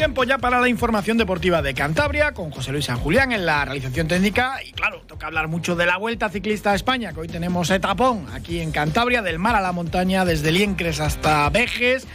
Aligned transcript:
Tiempo 0.00 0.24
ya 0.24 0.38
para 0.38 0.62
la 0.62 0.68
información 0.70 1.18
deportiva 1.18 1.60
de 1.60 1.74
Cantabria 1.74 2.32
con 2.32 2.50
José 2.50 2.72
Luis 2.72 2.86
San 2.86 2.96
Julián 2.96 3.32
en 3.32 3.44
la 3.44 3.66
realización 3.66 4.08
técnica. 4.08 4.58
Y 4.64 4.72
claro, 4.72 5.02
toca 5.06 5.26
hablar 5.26 5.48
mucho 5.48 5.76
de 5.76 5.84
la 5.84 5.98
Vuelta 5.98 6.30
Ciclista 6.30 6.72
a 6.72 6.74
España, 6.74 7.12
que 7.12 7.20
hoy 7.20 7.28
tenemos 7.28 7.68
etapón 7.68 8.24
aquí 8.32 8.60
en 8.60 8.72
Cantabria, 8.72 9.20
del 9.20 9.38
mar 9.38 9.56
a 9.56 9.60
la 9.60 9.72
montaña, 9.72 10.24
desde 10.24 10.52
Liencres 10.52 11.00
hasta 11.00 11.50
Vejes. 11.50 12.06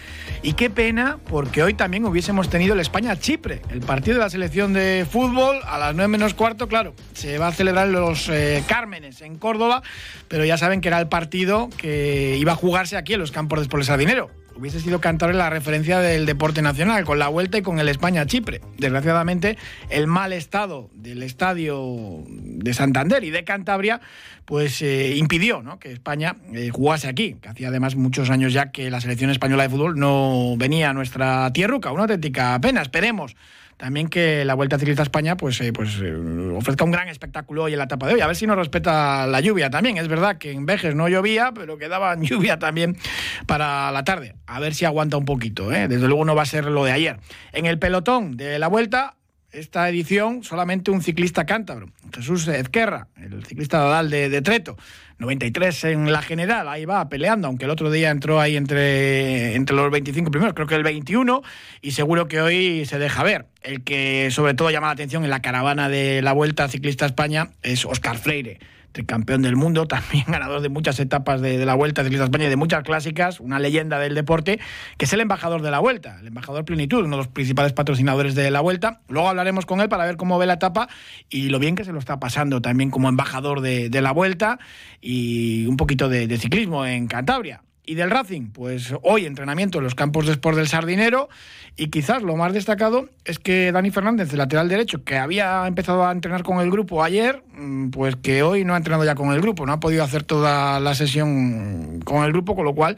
Y 0.42 0.54
qué 0.54 0.72
pena, 0.72 1.20
porque 1.30 1.62
hoy 1.62 1.76
también 1.76 2.06
hubiésemos 2.06 2.50
tenido 2.50 2.74
el 2.74 2.80
España-Chipre, 2.80 3.62
el 3.70 3.82
partido 3.82 4.18
de 4.18 4.24
la 4.24 4.32
selección 4.32 4.74
de 4.74 5.06
fútbol. 5.08 5.60
A 5.68 5.78
las 5.78 5.94
9 5.94 6.08
menos 6.08 6.34
cuarto, 6.34 6.68
claro, 6.68 6.96
se 7.14 7.38
va 7.38 7.50
a 7.50 7.52
celebrar 7.52 7.90
los 7.90 8.30
eh, 8.30 8.64
Cármenes 8.68 9.22
en 9.22 9.38
Córdoba, 9.38 9.84
pero 10.28 10.44
ya 10.44 10.58
saben 10.58 10.82
que 10.82 10.88
era 10.88 11.00
el 11.00 11.08
partido 11.08 11.70
que 11.78 12.36
iba 12.40 12.54
a 12.54 12.56
jugarse 12.56 12.98
aquí 12.98 13.14
en 13.14 13.20
los 13.20 13.32
campos 13.32 13.60
de 13.60 13.66
Spoles 13.66 13.96
Dinero 13.96 14.32
hubiese 14.56 14.80
sido 14.80 15.02
cantar 15.02 15.34
la 15.36 15.50
referencia 15.50 16.00
del 16.00 16.26
deporte 16.26 16.62
nacional, 16.62 17.04
con 17.06 17.20
la 17.20 17.28
vuelta 17.28 17.58
y 17.58 17.62
con 17.62 17.80
el 17.80 17.90
España-Chipre. 17.90 18.62
Desgraciadamente, 18.78 19.58
el 19.90 20.08
mal 20.08 20.34
estado 20.34 20.90
del 20.94 21.24
estadio 21.24 22.24
de 22.28 22.74
Santander 22.74 23.24
y 23.24 23.32
de 23.32 23.44
Cantabria, 23.44 24.02
pues 24.46 24.82
eh, 24.82 25.16
impidió 25.16 25.64
que 25.80 25.92
España 25.92 26.36
eh, 26.54 26.70
jugase 26.70 27.08
aquí, 27.08 27.36
hacía 27.48 27.70
además 27.70 27.96
muchos 27.96 28.30
años 28.30 28.54
ya 28.54 28.72
que 28.72 28.90
la 28.90 29.02
selección 29.02 29.30
española 29.30 29.64
de 29.64 29.70
fútbol 29.70 30.00
no 30.00 30.56
venía 30.58 30.90
a 30.90 30.94
nuestra 30.94 31.52
tierruca, 31.54 31.92
una 31.92 32.04
auténtica 32.04 32.60
pena. 32.60 32.82
Esperemos 32.82 33.36
también 33.78 34.08
que 34.08 34.46
la 34.46 34.54
Vuelta 34.54 34.80
Ciclista 34.80 35.02
a 35.02 35.04
España 35.04 35.36
pues, 35.36 35.60
eh, 35.62 35.74
pues 35.74 36.00
eh, 36.02 36.16
ofrezca 36.56 36.86
un 36.86 36.92
gran 36.92 37.10
espectáculo 37.10 37.64
hoy 37.64 37.74
en 37.74 37.80
la 37.80 37.86
etapa 37.86 38.08
de 38.08 38.14
hoy. 38.14 38.22
A 38.22 38.28
ver 38.28 38.36
si 38.36 38.48
nos 38.48 38.58
respeta 38.58 39.28
la 39.28 39.42
lluvia 39.42 39.70
también. 39.70 39.98
Es 39.98 40.08
verdad 40.08 40.38
que 40.38 40.52
en 40.52 40.66
Vejes 40.66 40.96
no 40.96 41.10
llovía, 41.10 41.52
pero 41.54 41.78
quedaba 41.78 42.16
lluvia 42.20 42.58
también 42.58 42.98
para 43.46 43.92
la 43.92 44.04
tarde. 44.04 44.36
A 44.48 44.60
ver 44.60 44.74
si 44.74 44.86
aguanta 44.86 45.18
un 45.18 45.26
poquito. 45.26 45.74
¿eh? 45.74 45.88
Desde 45.88 46.08
luego 46.08 46.24
no 46.24 46.36
va 46.36 46.44
a 46.44 46.46
ser 46.46 46.66
lo 46.66 46.86
de 46.86 46.92
ayer. 46.92 47.20
En 47.52 47.66
el 47.66 47.78
pelotón 47.78 48.38
de 48.38 48.60
la 48.60 48.68
Vuelta, 48.68 49.16
esta 49.52 49.90
edición 49.90 50.44
solamente 50.44 50.92
un 50.92 51.02
ciclista 51.02 51.46
cántabro, 51.46 51.90
Jesús 52.14 52.48
Ezquerra, 52.48 53.08
el 53.18 53.46
ciclista 53.46 54.04
de, 54.04 54.30
de 54.30 54.42
Treto. 54.42 54.78
93 55.18 55.84
en 55.86 56.12
la 56.12 56.22
general, 56.22 56.68
ahí 56.68 56.86
va 56.86 57.08
peleando, 57.08 57.48
aunque 57.48 57.66
el 57.66 57.72
otro 57.72 57.90
día 57.90 58.10
entró 58.10 58.42
ahí 58.42 58.58
entre, 58.58 59.56
entre 59.56 59.76
los 59.76 59.90
25 59.90 60.30
primeros, 60.30 60.54
creo 60.54 60.68
que 60.68 60.76
el 60.76 60.84
21, 60.84 61.42
y 61.82 61.92
seguro 61.92 62.28
que 62.28 62.42
hoy 62.42 62.86
se 62.86 63.00
deja 63.00 63.24
ver. 63.24 63.46
El 63.62 63.84
que 63.84 64.30
sobre 64.32 64.54
todo 64.54 64.70
llama 64.70 64.88
la 64.88 64.94
atención 64.94 65.24
en 65.24 65.30
la 65.30 65.42
caravana 65.42 65.90
de 65.90 66.22
la 66.22 66.34
Vuelta 66.34 66.68
Ciclista 66.68 67.06
España 67.06 67.52
es 67.64 67.86
Oscar 67.86 68.18
Freire 68.18 68.60
campeón 69.04 69.42
del 69.42 69.56
mundo, 69.56 69.88
también 69.88 70.26
ganador 70.28 70.62
de 70.62 70.70
muchas 70.70 71.00
etapas 71.00 71.42
de, 71.42 71.66
la 71.66 71.76
Vuelta 71.76 72.04
de 72.04 72.16
España 72.16 72.46
y 72.46 72.50
de 72.50 72.56
muchas 72.56 72.84
clásicas, 72.84 73.40
una 73.40 73.60
leyenda 73.60 74.00
del 74.00 74.16
deporte, 74.16 74.60
que 74.98 75.06
es 75.06 75.14
el 75.14 75.22
embajador 75.22 75.62
de 75.62 75.72
la 75.72 75.80
Vuelta, 75.80 76.18
el 76.22 76.28
embajador 76.28 76.64
Plenitud, 76.66 77.04
uno 77.04 77.18
de 77.18 77.24
los 77.24 77.28
principales 77.28 77.74
patrocinadores 77.74 78.36
de 78.36 78.52
la 78.52 78.62
Vuelta. 78.62 79.02
Luego 79.10 79.28
hablaremos 79.28 79.66
con 79.66 79.82
él 79.82 79.90
para 79.90 80.06
ver 80.06 80.16
cómo 80.16 80.38
ve 80.38 80.46
la 80.46 80.54
etapa 80.54 80.88
y 81.30 81.50
lo 81.50 81.60
bien 81.60 81.76
que 81.76 81.84
se 81.84 81.92
lo 81.92 82.00
está 82.00 82.20
pasando 82.20 82.62
también 82.62 82.92
como 82.92 83.10
embajador 83.10 83.62
de, 83.62 83.90
la 84.02 84.12
Vuelta 84.12 84.60
y 85.02 85.66
un 85.66 85.78
poquito 85.78 86.10
de 86.10 86.38
ciclismo 86.38 86.86
en 86.86 87.08
Cantabria. 87.08 87.65
Y 87.88 87.96
del 87.96 88.10
Racing, 88.10 88.50
pues 88.50 88.94
hoy 89.04 89.26
entrenamiento 89.26 89.78
en 89.78 89.84
los 89.84 89.94
campos 89.94 90.26
de 90.26 90.32
Sport 90.32 90.58
del 90.58 90.68
Sardinero 90.68 91.30
y 91.78 91.88
quizás 91.88 92.24
lo 92.24 92.36
más 92.36 92.54
destacado 92.54 93.10
es 93.26 93.38
que 93.38 93.72
Dani 93.72 93.92
Fernández, 93.92 94.32
el 94.32 94.40
lateral 94.40 94.70
derecho, 94.70 95.04
que 95.04 95.18
había 95.18 95.68
empezado 95.68 96.06
a 96.06 96.12
entrenar 96.12 96.42
con 96.42 96.60
el 96.62 96.72
grupo 96.72 97.04
ayer, 97.04 97.44
mm, 97.56 97.90
pues 97.90 98.16
que 98.16 98.42
hoy 98.42 98.64
no 98.64 98.74
ha 98.74 98.78
entrenado 98.78 99.06
ya 99.06 99.14
con 99.14 99.32
el 99.34 99.42
grupo, 99.42 99.66
no 99.68 99.74
ha 99.74 99.80
podido 99.80 100.04
hacer 100.04 100.24
toda 100.24 100.80
la 100.80 100.96
sesión 100.96 102.00
con 102.06 102.24
el 102.24 102.32
grupo, 102.32 102.56
con 102.56 102.66
lo 102.66 102.74
cual 102.74 102.98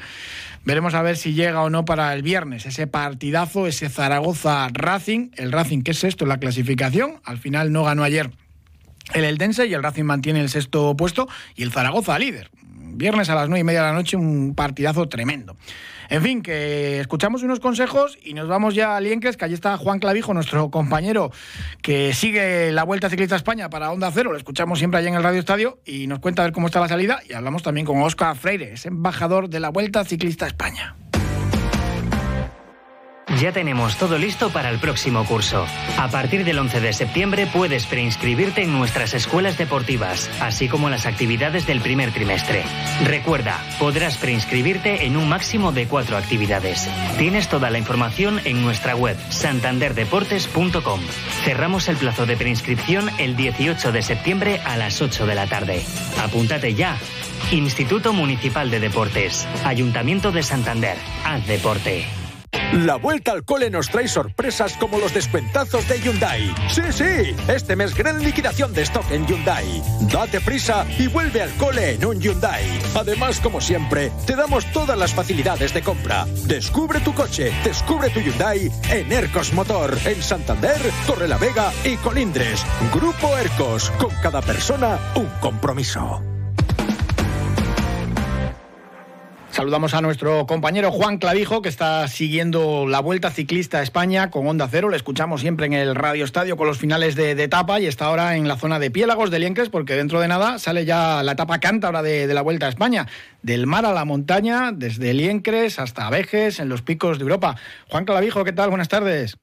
veremos 0.64 0.94
a 0.94 1.02
ver 1.02 1.18
si 1.18 1.34
llega 1.34 1.62
o 1.64 1.70
no 1.70 1.84
para 1.84 2.14
el 2.14 2.22
viernes 2.22 2.66
ese 2.66 2.88
partidazo, 2.88 3.68
ese 3.68 3.90
Zaragoza 3.90 4.70
Racing, 4.72 5.32
el 5.36 5.52
Racing, 5.52 5.82
¿qué 5.82 5.92
es 5.92 6.04
esto? 6.06 6.26
La 6.26 6.38
clasificación, 6.38 7.20
al 7.26 7.40
final 7.40 7.74
no 7.74 7.84
ganó 7.84 8.04
ayer 8.04 8.32
el 9.14 9.24
Eldense 9.24 9.66
y 9.68 9.74
el 9.74 9.84
Racing 9.84 10.04
mantiene 10.04 10.42
el 10.42 10.50
sexto 10.50 10.96
puesto 10.96 11.28
y 11.56 11.64
el 11.64 11.72
Zaragoza 11.72 12.18
líder 12.20 12.52
viernes 12.98 13.30
a 13.30 13.36
las 13.36 13.48
nueve 13.48 13.62
y 13.62 13.64
media 13.64 13.82
de 13.82 13.88
la 13.88 13.94
noche, 13.94 14.18
un 14.18 14.56
partidazo 14.56 15.08
tremendo. 15.08 15.56
En 16.10 16.22
fin, 16.22 16.42
que 16.42 17.00
escuchamos 17.00 17.44
unos 17.44 17.60
consejos 17.60 18.18
y 18.24 18.34
nos 18.34 18.48
vamos 18.48 18.76
ya 18.76 18.96
a 18.96 19.02
Liencres, 19.02 19.36
que 19.36 19.46
allí 19.46 19.54
está 19.54 19.78
Juan 19.78 20.00
Clavijo, 20.00 20.34
nuestro 20.34 20.72
compañero 20.72 21.32
que 21.82 22.14
sigue 22.14 22.72
la 22.72 22.84
Vuelta 22.84 23.10
Ciclista 23.10 23.36
España 23.36 23.70
para 23.70 23.92
Onda 23.92 24.10
Cero. 24.14 24.32
Lo 24.32 24.38
escuchamos 24.38 24.80
siempre 24.80 25.00
allí 25.00 25.10
en 25.10 25.16
el 25.16 25.24
Radio 25.24 25.40
Estadio 25.40 25.80
y 25.86 26.08
nos 26.08 26.20
cuenta 26.20 26.42
a 26.42 26.46
ver 26.46 26.54
cómo 26.54 26.68
está 26.68 26.80
la 26.80 26.88
salida. 26.88 27.20
Y 27.30 27.34
hablamos 27.34 27.62
también 27.62 27.86
con 27.86 28.02
Óscar 28.02 28.38
Freire, 28.38 28.74
es 28.74 28.86
embajador 28.86 29.50
de 29.50 29.60
la 29.60 29.70
Vuelta 29.70 30.06
Ciclista 30.06 30.48
España. 30.48 30.96
Ya 33.36 33.52
tenemos 33.52 33.98
todo 33.98 34.18
listo 34.18 34.50
para 34.50 34.70
el 34.70 34.80
próximo 34.80 35.26
curso. 35.26 35.66
A 35.98 36.08
partir 36.08 36.46
del 36.46 36.58
11 36.60 36.80
de 36.80 36.94
septiembre 36.94 37.46
puedes 37.46 37.86
preinscribirte 37.86 38.64
en 38.64 38.72
nuestras 38.72 39.14
escuelas 39.14 39.58
deportivas, 39.58 40.30
así 40.40 40.70
como 40.70 40.90
las 40.90 41.06
actividades 41.06 41.68
del 41.68 41.82
primer 41.82 42.12
trimestre. 42.14 42.64
Recuerda, 43.04 43.62
podrás 43.80 44.18
preinscribirte 44.18 45.06
en 45.06 45.18
un 45.18 45.28
máximo 45.28 45.74
de 45.74 45.88
cuatro 45.88 46.16
actividades. 46.16 46.90
Tienes 47.18 47.50
toda 47.50 47.70
la 47.70 47.78
información 47.78 48.40
en 48.46 48.62
nuestra 48.62 48.96
web 48.96 49.18
santanderdeportes.com. 49.30 51.02
Cerramos 51.44 51.90
el 51.90 51.98
plazo 51.98 52.26
de 52.26 52.38
preinscripción 52.38 53.10
el 53.20 53.36
18 53.36 53.92
de 53.92 54.02
septiembre 54.02 54.62
a 54.64 54.78
las 54.78 55.02
8 55.02 55.26
de 55.28 55.36
la 55.36 55.48
tarde. 55.48 55.84
Apúntate 56.24 56.74
ya. 56.76 56.98
Instituto 57.52 58.14
Municipal 58.14 58.72
de 58.72 58.80
Deportes, 58.80 59.48
Ayuntamiento 59.66 60.32
de 60.32 60.44
Santander. 60.44 60.98
Haz 61.24 61.46
deporte. 61.46 62.08
La 62.74 62.98
vuelta 62.98 63.32
al 63.32 63.46
cole 63.46 63.70
nos 63.70 63.90
trae 63.90 64.10
sorpresas 64.10 64.74
como 64.74 65.00
los 65.00 65.14
descuentazos 65.14 65.88
de 65.88 66.02
Hyundai. 66.02 66.54
Sí, 66.70 66.82
sí, 66.92 67.36
este 67.48 67.78
mes 67.78 67.96
gran 67.96 68.22
liquidación 68.22 68.74
de 68.74 68.82
stock 68.82 69.10
en 69.10 69.26
Hyundai. 69.26 69.82
Date 70.12 70.42
prisa 70.42 70.86
y 71.00 71.08
vuelve 71.08 71.42
al 71.42 71.52
cole 71.52 71.92
en 71.94 72.06
un 72.06 72.20
Hyundai. 72.20 72.66
Además, 72.94 73.40
como 73.40 73.62
siempre, 73.62 74.12
te 74.26 74.36
damos 74.36 74.66
todas 74.74 74.98
las 74.98 75.14
facilidades 75.14 75.74
de 75.74 75.82
compra. 75.82 76.26
Descubre 76.46 77.00
tu 77.00 77.14
coche, 77.14 77.54
descubre 77.64 78.10
tu 78.10 78.20
Hyundai 78.20 78.70
en 78.92 79.12
Ercos 79.14 79.54
Motor, 79.54 79.98
en 80.04 80.22
Santander, 80.22 80.82
Torrelavega 81.06 81.72
y 81.86 81.96
Colindres. 81.96 82.66
Grupo 82.94 83.38
Ercos, 83.38 83.92
con 83.92 84.14
cada 84.22 84.42
persona 84.42 85.00
un 85.16 85.28
compromiso. 85.40 86.22
Saludamos 89.58 89.96
a 89.96 90.02
nuestro 90.02 90.46
compañero 90.46 90.92
Juan 90.92 91.18
Clavijo, 91.18 91.64
que 91.64 91.70
está 91.70 92.08
siguiendo 92.08 92.86
la 92.86 93.00
Vuelta 93.00 93.32
Ciclista 93.32 93.80
a 93.80 93.82
España 93.82 94.30
con 94.30 94.46
Onda 94.46 94.68
Cero. 94.70 94.90
Le 94.90 94.98
escuchamos 94.98 95.42
siempre 95.42 95.66
en 95.66 95.74
el 95.74 95.96
Radio 95.96 96.26
Estadio 96.26 96.58
con 96.58 96.68
los 96.68 96.78
finales 96.78 97.16
de, 97.16 97.32
etapa 97.32 97.80
y 97.80 97.88
está 97.88 98.06
ahora 98.06 98.36
en 98.36 98.48
la 98.48 98.58
zona 98.58 98.78
de 98.78 98.92
Piélagos 98.92 99.32
de 99.32 99.40
Liencres, 99.40 99.70
porque 99.70 99.96
dentro 99.96 100.20
de 100.20 100.28
nada 100.28 100.60
sale 100.60 100.86
ya 100.86 101.24
la 101.24 101.32
etapa 101.32 101.60
cántabra 101.60 102.04
de, 102.04 102.28
de 102.28 102.34
la 102.36 102.44
Vuelta 102.44 102.68
a 102.68 102.70
España. 102.70 103.08
Del 103.42 103.66
mar 103.66 103.88
a 103.88 103.94
la 103.94 104.06
montaña, 104.06 104.72
desde 104.72 105.16
Liencres 105.16 105.80
hasta 105.80 106.08
Vejes, 106.12 106.60
en 106.60 106.70
los 106.70 106.84
picos 106.84 107.18
de 107.18 107.24
Europa. 107.24 107.56
Juan 107.90 108.06
Clavijo, 108.06 108.44
¿qué 108.44 108.54
tal? 108.54 108.70
Buenas 108.70 108.90
tardes. 108.90 109.40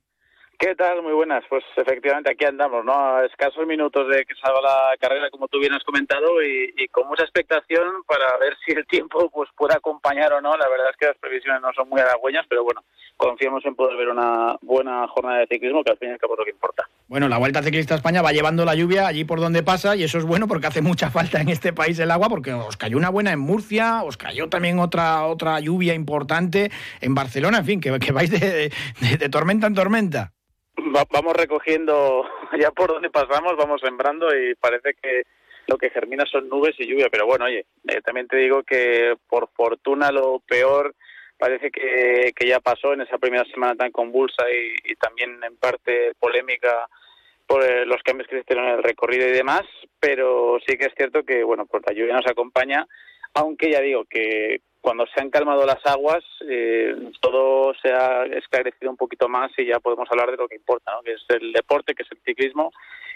¿Qué 0.64 0.74
tal? 0.74 1.02
Muy 1.02 1.12
buenas. 1.12 1.44
Pues 1.50 1.62
efectivamente 1.76 2.30
aquí 2.32 2.46
andamos, 2.46 2.86
¿no? 2.86 2.94
A 2.94 3.26
escasos 3.26 3.66
minutos 3.66 4.08
de 4.08 4.24
que 4.24 4.34
salga 4.34 4.62
la 4.62 4.96
carrera, 4.98 5.28
como 5.28 5.46
tú 5.46 5.58
bien 5.58 5.74
has 5.74 5.84
comentado, 5.84 6.42
y, 6.42 6.88
con 6.88 7.06
mucha 7.06 7.22
expectación 7.22 8.02
para 8.08 8.38
ver 8.38 8.56
si 8.64 8.72
el 8.72 8.86
tiempo 8.86 9.28
pues 9.28 9.50
puede 9.58 9.74
acompañar 9.74 10.32
o 10.32 10.40
no. 10.40 10.56
La 10.56 10.66
verdad 10.70 10.86
es 10.90 10.96
que 10.96 11.04
las 11.04 11.18
previsiones 11.18 11.60
no 11.60 11.70
son 11.74 11.90
muy 11.90 12.00
halagüeñas, 12.00 12.46
pero 12.48 12.64
bueno, 12.64 12.82
confiamos 13.18 13.62
en 13.66 13.74
poder 13.74 13.94
ver 13.98 14.08
una 14.08 14.56
buena 14.62 15.06
jornada 15.08 15.40
de 15.40 15.48
ciclismo, 15.48 15.84
que 15.84 15.90
al 15.90 15.98
fin 15.98 16.08
y 16.08 16.12
al 16.12 16.18
cabo 16.18 16.32
es 16.32 16.38
lo 16.38 16.44
que 16.46 16.52
importa. 16.52 16.88
Bueno, 17.08 17.28
la 17.28 17.36
Vuelta 17.36 17.62
Ciclista 17.62 17.92
a 17.92 17.98
España 17.98 18.22
va 18.22 18.32
llevando 18.32 18.64
la 18.64 18.74
lluvia 18.74 19.06
allí 19.06 19.24
por 19.24 19.40
donde 19.40 19.62
pasa, 19.62 19.96
y 19.96 20.04
eso 20.04 20.16
es 20.16 20.24
bueno 20.24 20.48
porque 20.48 20.68
hace 20.68 20.80
mucha 20.80 21.10
falta 21.10 21.42
en 21.42 21.50
este 21.50 21.74
país 21.74 21.98
el 21.98 22.10
agua, 22.10 22.30
porque 22.30 22.54
os 22.54 22.78
cayó 22.78 22.96
una 22.96 23.10
buena 23.10 23.32
en 23.32 23.38
Murcia, 23.38 24.02
os 24.02 24.16
cayó 24.16 24.48
también 24.48 24.78
otra, 24.78 25.26
otra 25.26 25.60
lluvia 25.60 25.92
importante 25.92 26.70
en 27.02 27.14
Barcelona, 27.14 27.58
en 27.58 27.66
fin, 27.66 27.80
que, 27.82 27.90
vais 28.12 28.30
de 28.30 29.28
tormenta 29.28 29.66
en 29.66 29.74
tormenta 29.74 30.32
vamos 31.10 31.34
recogiendo 31.34 32.24
ya 32.58 32.70
por 32.70 32.92
donde 32.92 33.10
pasamos, 33.10 33.56
vamos 33.56 33.80
sembrando 33.80 34.34
y 34.34 34.54
parece 34.54 34.94
que 34.94 35.22
lo 35.66 35.78
que 35.78 35.90
germina 35.90 36.24
son 36.26 36.48
nubes 36.48 36.74
y 36.78 36.86
lluvia. 36.86 37.08
Pero 37.10 37.26
bueno, 37.26 37.46
oye, 37.46 37.66
eh, 37.88 38.00
también 38.02 38.28
te 38.28 38.36
digo 38.36 38.62
que 38.62 39.16
por 39.28 39.48
fortuna 39.54 40.10
lo 40.10 40.40
peor 40.46 40.94
parece 41.38 41.70
que, 41.70 42.32
que 42.34 42.46
ya 42.46 42.60
pasó 42.60 42.92
en 42.92 43.02
esa 43.02 43.18
primera 43.18 43.44
semana 43.46 43.74
tan 43.74 43.90
convulsa 43.90 44.44
y, 44.50 44.94
también 44.96 45.42
en 45.42 45.56
parte 45.56 46.12
polémica 46.18 46.86
por 47.46 47.62
eh, 47.62 47.84
los 47.84 48.02
cambios 48.02 48.28
que 48.28 48.38
hicieron 48.38 48.66
en 48.66 48.76
el 48.76 48.82
recorrido 48.82 49.28
y 49.28 49.32
demás, 49.32 49.62
pero 50.00 50.58
sí 50.66 50.78
que 50.78 50.86
es 50.86 50.94
cierto 50.96 51.24
que, 51.24 51.42
bueno, 51.42 51.66
pues 51.66 51.82
la 51.86 51.92
lluvia 51.92 52.14
nos 52.14 52.26
acompaña, 52.26 52.86
aunque 53.34 53.70
ya 53.70 53.80
digo 53.80 54.04
que 54.08 54.60
cuando 54.84 55.06
se 55.06 55.18
han 55.18 55.30
calmado 55.30 55.64
las 55.64 55.84
aguas, 55.86 56.22
eh, 56.46 56.94
todo 57.20 57.72
se 57.80 57.90
ha 57.90 58.24
esclarecido 58.24 58.90
un 58.90 58.98
poquito 58.98 59.30
más 59.30 59.50
y 59.56 59.64
ya 59.64 59.80
podemos 59.80 60.06
hablar 60.10 60.30
de 60.30 60.36
lo 60.36 60.46
que 60.46 60.56
importa, 60.56 60.92
¿no? 60.92 61.02
que 61.02 61.12
es 61.12 61.24
el 61.30 61.54
deporte, 61.54 61.94
que 61.94 62.02
es 62.02 62.12
el 62.12 62.18
ciclismo 62.18 62.70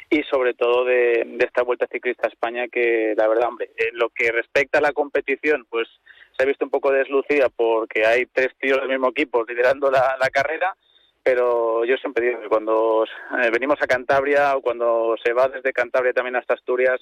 y 0.08 0.22
sobre 0.22 0.54
todo 0.54 0.86
de, 0.86 1.36
esta 1.40 1.62
Vuelta 1.62 1.86
Ciclista 1.86 2.26
a 2.26 2.30
España 2.30 2.68
que 2.68 3.12
la 3.14 3.28
verdad, 3.28 3.48
hombre, 3.48 3.70
en 3.76 3.98
lo 3.98 4.08
que 4.08 4.32
respecta 4.32 4.78
a 4.78 4.80
la 4.80 4.94
competición, 4.94 5.66
pues 5.68 5.86
se 6.34 6.42
ha 6.42 6.46
visto 6.46 6.64
un 6.64 6.70
poco 6.70 6.90
deslucida 6.90 7.50
porque 7.50 8.06
hay 8.06 8.24
tres 8.24 8.48
tíos 8.58 8.80
del 8.80 8.88
mismo 8.88 9.10
equipo 9.10 9.44
liderando 9.46 9.90
la, 9.90 10.16
carrera, 10.32 10.74
pero 11.22 11.84
yo 11.84 11.98
siempre 11.98 12.28
digo 12.28 12.40
que 12.40 12.48
cuando 12.48 13.04
eh, 13.04 13.50
venimos 13.52 13.76
a 13.82 13.86
Cantabria 13.86 14.56
o 14.56 14.62
cuando 14.62 15.16
se 15.22 15.34
va 15.34 15.48
desde 15.48 15.74
Cantabria 15.74 16.14
también 16.14 16.36
hasta 16.36 16.54
Asturias, 16.54 16.98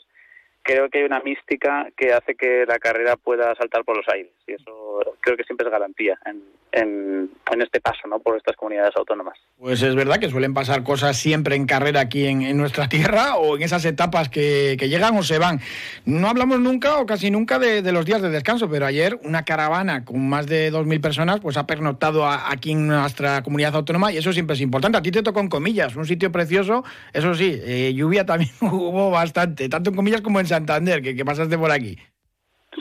creo 0.66 0.90
que 0.90 0.98
hay 0.98 1.04
una 1.04 1.20
mística 1.20 1.88
que 1.96 2.12
hace 2.12 2.34
que 2.34 2.66
la 2.66 2.78
carrera 2.78 3.16
pueda 3.16 3.54
saltar 3.54 3.84
por 3.84 3.96
los 3.96 4.08
aires 4.08 4.32
y 4.46 4.54
eso 4.54 5.00
creo 5.20 5.36
que 5.36 5.44
siempre 5.44 5.66
es 5.66 5.70
garantía 5.70 6.18
en, 6.26 6.42
en, 6.76 7.30
este 7.62 7.80
paso 7.80 8.06
¿no? 8.08 8.18
por 8.20 8.36
estas 8.36 8.54
comunidades 8.56 8.94
autónomas. 8.96 9.38
Pues 9.58 9.82
es 9.82 9.94
verdad 9.94 10.18
que 10.18 10.28
suelen 10.28 10.52
pasar 10.52 10.82
cosas 10.82 11.16
siempre 11.16 11.56
en 11.56 11.66
carrera 11.66 12.00
aquí 12.00 12.26
en, 12.26 12.56
nuestra 12.56 12.88
tierra 12.90 13.36
o 13.36 13.56
en 13.56 13.62
esas 13.62 13.84
etapas 13.84 14.28
que, 14.28 14.76
llegan 14.76 15.16
o 15.16 15.22
se 15.22 15.38
van. 15.38 15.60
No 16.04 16.28
hablamos 16.28 16.60
nunca 16.60 16.98
o 16.98 17.06
casi 17.06 17.30
nunca 17.30 17.58
de, 17.58 17.80
los 17.92 18.04
días 18.04 18.20
de 18.20 18.28
descanso, 18.28 18.68
pero 18.70 18.86
ayer 18.86 19.18
una 19.24 19.44
caravana 19.44 20.04
con 20.04 20.28
más 20.28 20.46
de 20.46 20.70
2.000 20.70 21.00
personas 21.00 21.40
pues 21.40 21.56
ha 21.56 21.66
pernoctado 21.66 22.26
aquí 22.26 22.72
en 22.72 22.86
nuestra 22.86 23.42
comunidad 23.42 23.74
autónoma 23.74 24.12
y 24.12 24.18
eso 24.18 24.32
siempre 24.32 24.54
es 24.54 24.60
importante. 24.60 24.98
A 24.98 25.02
ti 25.02 25.10
te 25.10 25.22
tocó 25.22 25.40
en 25.40 25.48
comillas, 25.48 25.96
un 25.96 26.04
sitio 26.04 26.30
precioso, 26.30 26.84
eso 27.12 27.34
sí, 27.34 27.58
eh, 27.64 27.92
lluvia 27.94 28.26
también 28.26 28.50
hubo 28.60 29.10
bastante, 29.10 29.68
tanto 29.68 29.90
en 29.90 29.96
comillas 29.96 30.20
como 30.20 30.40
en 30.40 30.46
Santander, 30.46 31.00
que, 31.02 31.16
que 31.16 31.24
pasaste 31.24 31.56
por 31.56 31.70
aquí. 31.70 31.96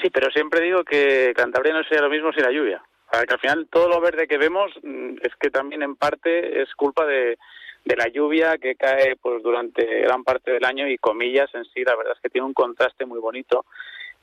Sí, 0.01 0.09
pero 0.09 0.29
siempre 0.31 0.61
digo 0.61 0.83
que 0.83 1.31
Cantabria 1.35 1.73
no 1.73 1.83
sería 1.83 2.01
lo 2.01 2.09
mismo 2.09 2.33
sin 2.33 2.43
la 2.43 2.51
lluvia 2.51 2.83
que 3.11 3.33
al 3.33 3.39
final 3.39 3.67
todo 3.71 3.89
lo 3.89 4.01
verde 4.01 4.27
que 4.27 4.37
vemos 4.37 4.71
mm, 4.81 5.17
es 5.21 5.35
que 5.39 5.49
también 5.49 5.83
en 5.83 5.95
parte 5.95 6.61
es 6.61 6.73
culpa 6.75 7.05
de, 7.05 7.37
la 7.85 8.07
lluvia 8.07 8.57
que 8.57 8.75
cae 8.75 9.15
pues 9.15 9.43
durante 9.43 9.85
gran 10.01 10.23
parte 10.23 10.51
del 10.51 10.65
año 10.65 10.87
y 10.87 10.97
comillas 10.97 11.53
en 11.53 11.65
sí, 11.65 11.83
la 11.83 11.95
verdad 11.95 12.13
es 12.15 12.21
que 12.21 12.29
tiene 12.29 12.47
un 12.47 12.53
contraste 12.53 13.05
muy 13.05 13.19
bonito 13.19 13.65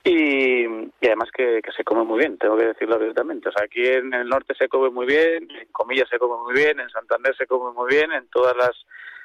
y, 0.05 0.67
además 1.00 1.31
que, 1.32 1.61
se 1.76 1.84
come 1.84 2.02
muy 2.02 2.19
bien, 2.19 2.38
tengo 2.38 2.56
que 2.56 2.67
decirlo 2.67 2.96
abiertamente. 2.96 3.49
O 3.49 3.52
sea, 3.52 3.64
aquí 3.64 3.87
en 3.87 4.12
el 4.14 4.29
norte 4.29 4.52
se 4.58 4.69
come 4.69 4.90
muy 4.90 5.06
bien, 5.06 5.49
en 5.49 5.69
comillas 5.70 6.08
se 6.08 6.19
come 6.19 6.43
muy 6.43 6.55
bien, 6.55 6.81
en 6.81 6.90
Santander 6.90 7.37
se 7.37 7.46
come 7.46 7.73
muy 7.73 7.88
bien, 7.88 8.11
en 8.11 8.26
todas 8.28 8.56
las 8.56 8.73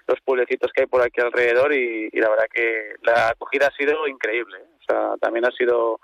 los 0.07 0.21
pueblecitos 0.21 0.71
que 0.71 0.83
hay 0.83 0.87
por 0.87 1.01
aquí 1.01 1.19
alrededor 1.19 1.73
y, 1.73 2.09
y 2.11 2.19
la 2.21 2.29
verdad 2.29 2.45
que 2.53 2.93
la 3.01 3.29
acogida 3.29 3.67
ha 3.67 3.75
sido 3.75 4.07
increíble. 4.07 4.57
¿eh? 4.57 4.67
O 4.79 4.83
sea, 4.83 5.15
también 5.19 5.45
ha 5.45 5.51
sido 5.51 5.99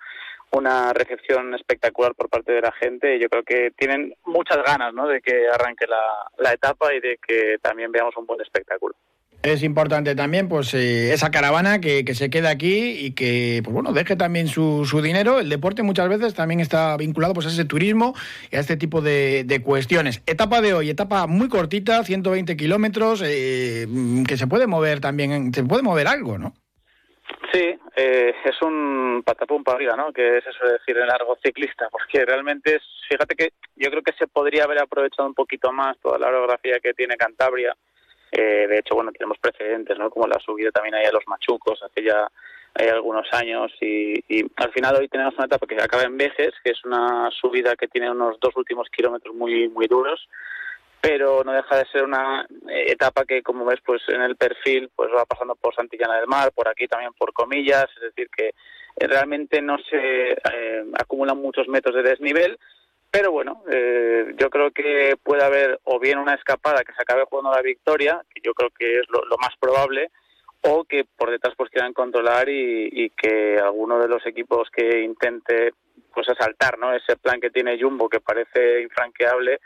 una 0.54 0.94
recepción 0.94 1.54
espectacular 1.56 2.14
por 2.16 2.30
parte 2.30 2.52
de 2.52 2.62
la 2.62 2.72
gente 2.72 3.16
y 3.16 3.22
yo 3.22 3.30
creo 3.30 3.44
que 3.44 3.72
tienen 3.76 4.14
muchas 4.26 4.58
ganas 4.64 4.94
¿no? 4.94 5.08
de 5.08 5.22
que 5.22 5.48
arranque 5.50 5.86
la, 5.88 6.54
etapa 6.54 6.94
y 6.94 7.00
de 7.00 7.18
que 7.26 7.58
también 7.62 7.92
veamos 7.92 8.16
un 8.16 8.28
buen 8.28 8.40
espectáculo. 8.42 8.96
Es 9.42 9.64
importante 9.64 10.16
también 10.16 10.48
pues 10.48 10.74
eh, 10.74 11.12
esa 11.12 11.32
caravana 11.32 11.82
que, 11.82 12.06
se 12.14 12.30
quede 12.30 12.48
aquí 12.48 12.92
y 12.92 13.12
que 13.12 13.60
pues 13.64 13.74
bueno 13.74 13.92
deje 13.92 14.16
también 14.16 14.48
su, 14.48 14.86
su, 14.86 15.02
dinero. 15.02 15.40
El 15.40 15.50
deporte 15.50 15.84
muchas 15.84 16.08
veces 16.08 16.34
también 16.34 16.62
está 16.62 16.96
vinculado 16.96 17.34
pues 17.34 17.48
a 17.48 17.50
ese 17.50 17.66
turismo 17.66 18.14
y 18.52 18.56
a 18.56 18.60
este 18.60 18.78
tipo 18.78 19.02
de, 19.02 19.62
cuestiones. 19.66 20.22
Etapa 20.28 20.62
de 20.62 20.74
hoy, 20.74 20.90
etapa 20.90 21.28
muy 21.28 21.50
cortita, 21.50 22.04
120 22.04 22.56
kilómetros, 22.56 23.22
eh, 23.26 23.86
que 24.26 24.38
se 24.38 24.48
puede 24.48 24.68
mover 24.68 25.02
también, 25.02 25.54
se 25.54 25.64
puede 25.64 25.82
mover 25.82 26.08
algo, 26.08 26.38
¿no? 26.38 26.54
Sí, 27.54 27.80
eh, 27.96 28.34
es 28.46 28.62
un 28.64 29.22
patapum 29.24 29.64
para 29.64 29.76
arriba, 29.76 29.96
¿no? 29.96 30.12
Que 30.12 30.40
es 30.40 30.48
eso 30.48 30.66
de 30.66 30.74
decir 30.74 30.98
el 30.98 31.06
largo 31.06 31.38
ciclista, 31.44 31.88
porque 31.92 32.26
realmente 32.26 32.78
es, 32.78 32.82
fíjate 33.08 33.36
que 33.36 33.50
yo 33.76 33.92
creo 33.92 34.02
que 34.02 34.14
se 34.14 34.26
podría 34.26 34.64
haber 34.64 34.82
aprovechado 34.82 35.28
un 35.28 35.36
poquito 35.36 35.72
más 35.72 35.96
toda 36.00 36.18
la 36.18 36.30
orografía 36.30 36.80
que 36.80 36.96
tiene 36.96 37.16
Cantabria. 37.16 37.76
Eh, 38.32 38.66
de 38.68 38.80
hecho, 38.80 38.96
bueno, 38.96 39.12
tenemos 39.12 39.38
precedentes, 39.38 40.00
¿no? 40.00 40.10
Como 40.10 40.26
la 40.26 40.40
subida 40.40 40.72
también 40.72 40.96
ahí 40.96 41.06
a 41.06 41.12
los 41.12 41.28
machucos 41.28 41.80
hace 41.84 42.04
ya 42.04 42.28
hay 42.74 42.88
algunos 42.88 43.32
años 43.34 43.72
y, 43.80 44.16
y, 44.28 44.52
al 44.56 44.72
final 44.72 44.96
hoy 44.96 45.08
tenemos 45.08 45.36
una 45.36 45.46
etapa 45.46 45.68
que 45.68 45.76
acaba 45.80 46.02
en 46.02 46.18
Vejes, 46.18 46.54
que 46.64 46.72
es 46.72 46.84
una 46.86 47.30
subida 47.30 47.76
que 47.76 47.88
tiene 47.88 48.10
unos 48.10 48.40
dos 48.40 48.56
últimos 48.56 48.90
kilómetros 48.90 49.36
muy 49.36 49.70
muy 49.70 49.86
duros 49.86 50.28
pero 51.04 51.44
no 51.44 51.52
deja 51.52 51.76
de 51.76 51.86
ser 51.92 52.06
una 52.06 52.48
eh, 52.70 52.86
etapa 52.88 53.26
que, 53.26 53.44
como 53.44 53.66
ves, 53.66 53.82
pues 53.86 54.02
en 54.08 54.22
el 54.22 54.38
perfil 54.38 54.90
pues 54.96 55.12
va 55.14 55.26
pasando 55.26 55.54
por 55.54 55.76
Santillana 55.76 56.16
del 56.16 56.28
Mar, 56.28 56.54
por 56.56 56.70
aquí 56.70 56.88
también 56.88 57.12
por 57.12 57.34
comillas, 57.34 57.88
es 57.98 58.04
decir, 58.04 58.30
que 58.30 58.48
eh, 58.48 59.08
realmente 59.08 59.62
no 59.62 59.78
se 59.90 60.32
eh, 60.32 60.86
acumulan 60.98 61.38
muchos 61.38 61.68
metros 61.68 61.94
de 61.94 62.04
desnivel, 62.04 62.58
pero 63.12 63.32
bueno, 63.32 63.64
yo 64.38 64.50
creo 64.50 64.72
que 64.72 65.16
puede 65.22 65.44
haber 65.44 65.80
o 65.84 66.00
bien 66.00 66.18
una 66.18 66.34
escapada 66.34 66.84
que 66.84 66.94
se 66.94 67.02
acabe 67.04 67.26
jugando 67.26 67.52
la 67.52 67.62
victoria, 67.62 68.24
que 68.34 68.42
yo 68.42 68.56
creo 68.56 68.72
que 68.72 69.00
es 69.00 69.06
lo, 69.08 69.38
más 69.38 69.56
probable, 69.60 70.10
o 70.62 70.84
que 70.86 71.06
por 71.16 71.30
detrás 71.30 71.54
pues 71.56 71.70
quieran 71.70 71.94
controlar 71.94 72.50
y, 72.50 72.90
y, 72.92 73.10
que 73.12 73.60
alguno 73.60 74.00
de 74.00 74.08
los 74.08 74.26
equipos 74.26 74.68
que 74.72 75.02
intente 75.02 75.74
pues 76.12 76.28
asaltar 76.28 76.80
no 76.80 76.92
ese 76.92 77.16
plan 77.18 77.40
que 77.40 77.52
tiene 77.52 77.80
Jumbo 77.80 78.10
que 78.10 78.20
parece 78.20 78.82
infranqueable 78.82 79.60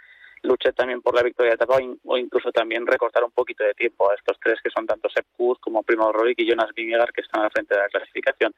luche 0.43 0.73
también 0.73 1.01
por 1.01 1.15
la 1.15 1.23
victoria 1.23 1.51
de 1.51 1.55
etapa 1.55 1.77
o 2.05 2.17
incluso 2.17 2.51
también 2.51 2.85
recortar 2.85 3.23
un 3.23 3.31
poquito 3.31 3.63
de 3.63 3.73
tiempo 3.73 4.09
a 4.09 4.15
estos 4.15 4.37
tres 4.43 4.59
que 4.61 4.69
son 4.69 4.85
tanto 4.85 5.09
Sepp 5.09 5.25
como 5.59 5.83
Primo 5.83 6.11
Roglic 6.11 6.39
y 6.39 6.49
Jonas 6.49 6.73
Vingegaard 6.75 7.11
que 7.11 7.21
están 7.21 7.43
al 7.43 7.51
frente 7.51 7.75
de 7.75 7.81
la 7.81 7.89
clasificación. 7.89 8.53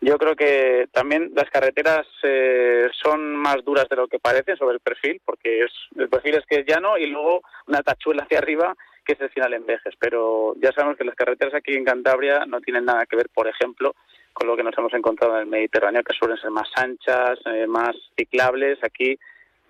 Yo 0.00 0.16
creo 0.16 0.36
que 0.36 0.88
también 0.92 1.32
las 1.34 1.50
carreteras 1.50 2.06
eh, 2.22 2.88
son 3.02 3.34
más 3.34 3.64
duras 3.64 3.88
de 3.88 3.96
lo 3.96 4.06
que 4.06 4.20
parecen 4.20 4.56
sobre 4.56 4.74
el 4.74 4.80
perfil, 4.80 5.20
porque 5.24 5.64
es, 5.64 5.72
el 5.96 6.08
perfil 6.08 6.36
es 6.36 6.46
que 6.46 6.60
es 6.60 6.66
llano 6.66 6.96
y 6.96 7.06
luego 7.06 7.42
una 7.66 7.82
tachuela 7.82 8.22
hacia 8.22 8.38
arriba 8.38 8.76
que 9.04 9.14
es 9.14 9.20
el 9.20 9.30
final 9.30 9.54
en 9.54 9.66
vejes. 9.66 9.94
Pero 9.98 10.54
ya 10.60 10.70
sabemos 10.70 10.96
que 10.96 11.04
las 11.04 11.16
carreteras 11.16 11.54
aquí 11.54 11.74
en 11.74 11.84
Cantabria 11.84 12.46
no 12.46 12.60
tienen 12.60 12.84
nada 12.84 13.06
que 13.06 13.16
ver, 13.16 13.28
por 13.34 13.48
ejemplo, 13.48 13.96
con 14.32 14.46
lo 14.46 14.56
que 14.56 14.62
nos 14.62 14.76
hemos 14.78 14.94
encontrado 14.94 15.34
en 15.34 15.40
el 15.40 15.46
Mediterráneo, 15.46 16.04
que 16.04 16.14
suelen 16.14 16.36
ser 16.36 16.50
más 16.50 16.68
anchas, 16.76 17.40
eh, 17.46 17.66
más 17.66 17.96
ciclables. 18.16 18.78
Aquí 18.84 19.18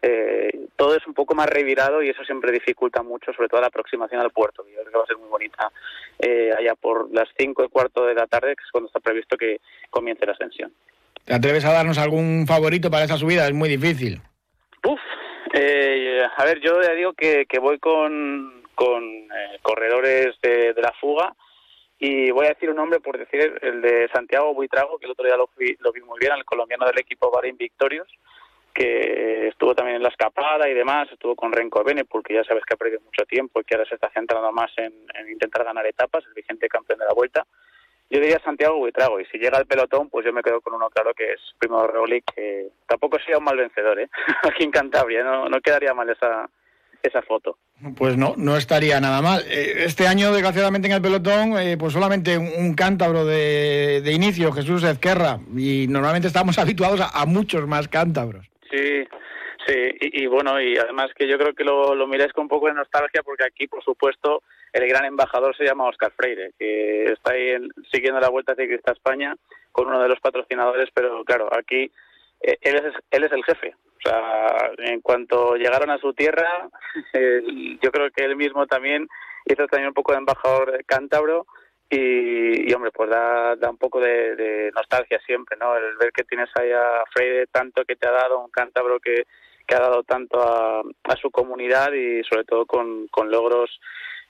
eh, 0.01 0.67
todo 0.77 0.95
es 0.97 1.07
un 1.07 1.15
poco 1.15 1.35
más 1.35 1.49
revirado 1.49 2.03
y 2.03 2.09
eso 2.09 2.25
siempre 2.25 2.53
dificulta 2.53 3.03
mucho, 3.03 3.33
sobre 3.33 3.49
todo 3.49 3.61
la 3.61 3.67
aproximación 3.67 4.21
al 4.21 4.31
puerto. 4.31 4.65
Yo 4.69 4.81
creo 4.81 4.93
que 4.93 4.99
va 4.99 5.05
a 5.05 5.07
ser 5.07 5.19
muy 5.19 5.29
bonita 5.29 5.73
eh, 6.19 6.53
allá 6.57 6.75
por 6.75 7.13
las 7.13 7.29
cinco 7.37 7.65
y 7.65 7.69
cuarto 7.69 8.07
de 8.07 8.15
la 8.15 8.27
tarde, 8.27 8.55
que 8.55 8.63
es 8.65 8.71
cuando 8.71 8.87
está 8.87 9.01
previsto 9.01 9.37
que 9.37 9.61
comience 9.91 10.25
la 10.25 10.33
ascensión. 10.33 10.73
¿Te 11.25 11.35
atreves 11.35 11.65
a 11.65 11.73
darnos 11.73 11.99
algún 11.99 12.47
favorito 12.47 12.91
para 12.91 13.05
esa 13.05 13.17
subida? 13.17 13.47
Es 13.47 13.53
muy 13.53 13.69
difícil. 13.69 14.21
Uf, 14.85 15.01
eh, 15.53 16.23
a 16.37 16.45
ver, 16.45 16.61
yo 16.61 16.81
ya 16.81 16.93
digo 16.93 17.13
que, 17.13 17.47
voy 17.61 17.79
con, 17.79 18.63
con 18.75 19.03
eh, 19.05 19.59
corredores 19.63 20.41
de, 20.41 20.75
la 20.77 20.93
fuga 21.01 21.35
y 21.99 22.31
voy 22.31 22.47
a 22.47 22.51
decir 22.51 22.71
un 22.71 22.77
nombre 22.77 23.01
por 23.01 23.19
decir 23.19 23.59
el 23.63 23.83
de 23.83 24.09
Santiago 24.13 24.55
Buitrago, 24.55 24.99
que 24.99 25.07
el 25.07 25.13
otro 25.13 25.27
día 25.27 25.37
lo 25.37 25.51
vi, 25.59 25.77
lo 25.81 25.91
vi 25.91 26.01
muy 26.03 26.21
bien, 26.21 26.33
el 26.37 26.45
colombiano 26.45 26.87
del 26.87 27.01
equipo 27.01 27.31
Bahrein 27.31 27.57
Victorious 27.57 28.09
que 28.79 29.49
estuvo 29.49 29.75
también 29.75 29.97
en 29.97 30.03
la 30.05 30.09
escapada 30.09 30.69
y 30.69 30.75
demás, 30.75 31.09
estuvo 31.11 31.35
con 31.35 31.53
Renko 31.53 31.83
Bene, 31.83 32.05
porque 32.05 32.35
ya 32.35 32.45
sabes 32.45 32.63
que 32.65 32.75
ha 32.75 32.77
perdido 32.77 33.01
mucho 33.01 33.25
tiempo 33.27 33.61
y 33.61 33.65
que 33.65 33.75
ahora 33.75 33.89
se 33.89 33.97
está 33.97 34.09
centrando 34.11 34.53
más 34.53 34.71
en, 34.77 34.93
intentar 35.29 35.65
ganar 35.65 35.85
etapas, 35.85 36.25
el 36.27 36.35
vigente 36.35 36.69
campeón 36.69 37.01
de 37.01 37.07
la 37.07 37.13
vuelta. 37.13 37.45
Yo 38.09 38.21
diría 38.21 38.41
Santiago 38.43 38.79
Buitrago, 38.79 39.19
y 39.19 39.27
si 39.27 39.39
llega 39.39 39.59
el 39.59 39.67
pelotón, 39.67 40.09
pues 40.09 40.25
yo 40.25 40.33
me 40.33 40.43
quedo 40.43 40.61
con 40.61 40.75
uno 40.75 40.89
claro 40.91 41.13
que 41.13 41.33
es 41.33 41.41
Primo 41.59 41.87
Roglic, 41.89 42.25
que 42.35 42.69
tampoco 42.87 43.19
sería 43.19 43.39
un 43.39 43.45
mal 43.45 43.57
vencedor, 43.57 43.99
¿eh? 43.99 44.09
aquí 44.45 44.63
en 44.63 44.71
Cantabria, 44.71 45.25
no, 45.25 45.49
no 45.49 45.61
quedaría 45.61 45.93
mal 45.93 46.09
esa, 46.09 46.49
esa 47.03 47.21
foto. 47.23 47.59
Pues 47.97 48.17
no, 48.17 48.35
no 48.37 48.57
estaría 48.57 49.01
nada 49.01 49.21
mal. 49.21 49.43
Eh, 49.49 49.85
este 49.87 50.07
año, 50.07 50.33
desgraciadamente, 50.33 50.87
en 50.87 50.95
el 50.95 51.03
pelotón, 51.03 51.59
eh, 51.59 51.77
pues 51.77 51.93
solamente 51.93 52.39
un, 52.39 52.75
cántabro 52.75 53.27
de, 53.27 54.11
inicio, 54.13 54.53
Jesús 54.53 54.85
Ezquerra, 54.85 55.41
y 55.57 55.87
normalmente 55.89 56.29
estamos 56.29 56.59
habituados 56.61 57.01
a 57.01 57.27
muchos 57.27 57.67
más 57.67 57.89
cántabros. 57.89 58.49
Sí, 58.71 59.09
sí, 59.67 59.97
y, 60.01 60.27
bueno, 60.27 60.61
y 60.61 60.77
además 60.77 61.11
que 61.15 61.27
yo 61.27 61.39
creo 61.39 61.55
que 61.55 61.65
lo, 61.65 61.95
lo 61.95 62.07
miráis 62.07 62.33
con 62.33 62.43
un 62.43 62.49
poco 62.49 62.67
de 62.67 62.75
nostalgia 62.75 63.23
porque 63.23 63.45
aquí, 63.45 63.67
por 63.67 63.83
supuesto, 63.83 64.43
el 64.73 64.87
gran 64.89 65.05
embajador 65.07 65.57
se 65.57 65.65
llama 65.65 65.89
Oscar 65.89 66.13
Freire, 66.13 66.53
que 66.59 67.05
está 67.05 67.33
ahí 67.33 67.57
siguiendo 67.91 68.21
la 68.21 68.29
Vuelta 68.29 68.55
Ciclista 68.55 68.93
España 68.93 69.35
con 69.73 69.89
uno 69.89 70.03
de 70.03 70.09
los 70.09 70.21
patrocinadores, 70.21 70.89
pero 70.93 71.25
claro, 71.25 71.49
aquí 71.57 71.91
eh, 72.41 72.59
él, 72.61 72.77
es, 72.77 72.95
él 73.11 73.25
es 73.25 73.33
el 73.33 73.45
jefe. 73.45 73.75
O 73.75 74.01
sea, 74.09 74.71
en 74.79 75.01
cuanto 75.01 75.57
llegaron 75.57 75.91
a 75.91 75.99
su 75.99 76.13
tierra, 76.13 76.69
yo 77.83 77.91
creo 77.91 78.11
que 78.11 78.25
él 78.25 78.37
mismo 78.37 78.67
también 78.67 79.09
hizo 79.47 79.67
también 79.67 79.89
un 79.89 79.95
poco 79.95 80.13
de 80.13 80.19
embajador 80.19 80.85
cántabro 80.87 81.47
y, 81.91 82.73
hombre, 82.75 82.91
pues 82.91 83.09
da, 83.09 83.57
da 83.57 83.71
un 83.71 83.79
poco 83.79 84.01
de, 84.01 84.71
nostalgia 84.75 85.19
siempre, 85.25 85.57
¿no? 85.59 85.77
El 85.77 85.97
ver 85.97 86.13
que 86.13 86.25
tienes 86.25 86.51
ahí 86.55 86.71
a 86.71 87.05
Freire 87.13 87.47
tanto 87.47 87.85
que 87.85 87.97
te 87.97 88.07
ha 88.07 88.13
dado, 88.13 88.41
un 88.41 88.51
cántabro 88.51 89.01
que, 89.01 89.25
que 89.67 89.75
ha 89.75 89.81
dado 89.81 90.03
tanto 90.03 90.41
a, 90.41 90.81
a 90.81 91.17
su 91.21 91.31
comunidad 91.31 91.93
y 91.93 92.23
sobre 92.25 92.45
todo 92.45 92.67
con, 92.67 93.09
logros 93.31 93.81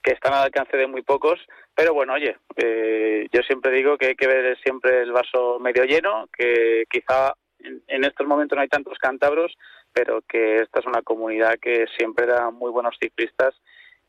que 0.03 0.12
están 0.12 0.33
al 0.33 0.45
alcance 0.45 0.77
de 0.77 0.87
muy 0.87 1.03
pocos, 1.03 1.41
pero 1.75 1.93
bueno, 1.93 2.15
oye, 2.15 2.37
eh, 2.57 3.27
yo 3.33 3.43
siempre 3.43 3.73
digo 3.73 3.99
que 3.99 4.09
hay 4.09 4.15
que 4.15 4.29
ver 4.29 4.57
siempre 4.61 5.03
el 5.03 5.12
vaso 5.12 5.59
medio 5.59 5.85
lleno, 5.85 6.29
que 6.37 6.85
quizá 6.88 7.35
en, 7.59 8.05
estos 8.05 8.27
momentos 8.27 8.57
no 8.57 8.62
hay 8.62 8.69
tantos 8.69 8.97
cántabros, 8.99 9.57
pero 9.93 10.23
que 10.23 10.57
esta 10.57 10.81
es 10.81 10.87
una 10.87 11.03
comunidad 11.03 11.59
que 11.61 11.87
siempre 11.97 12.27
da 12.27 12.50
muy 12.50 12.71
buenos 12.71 12.97
ciclistas 13.00 13.55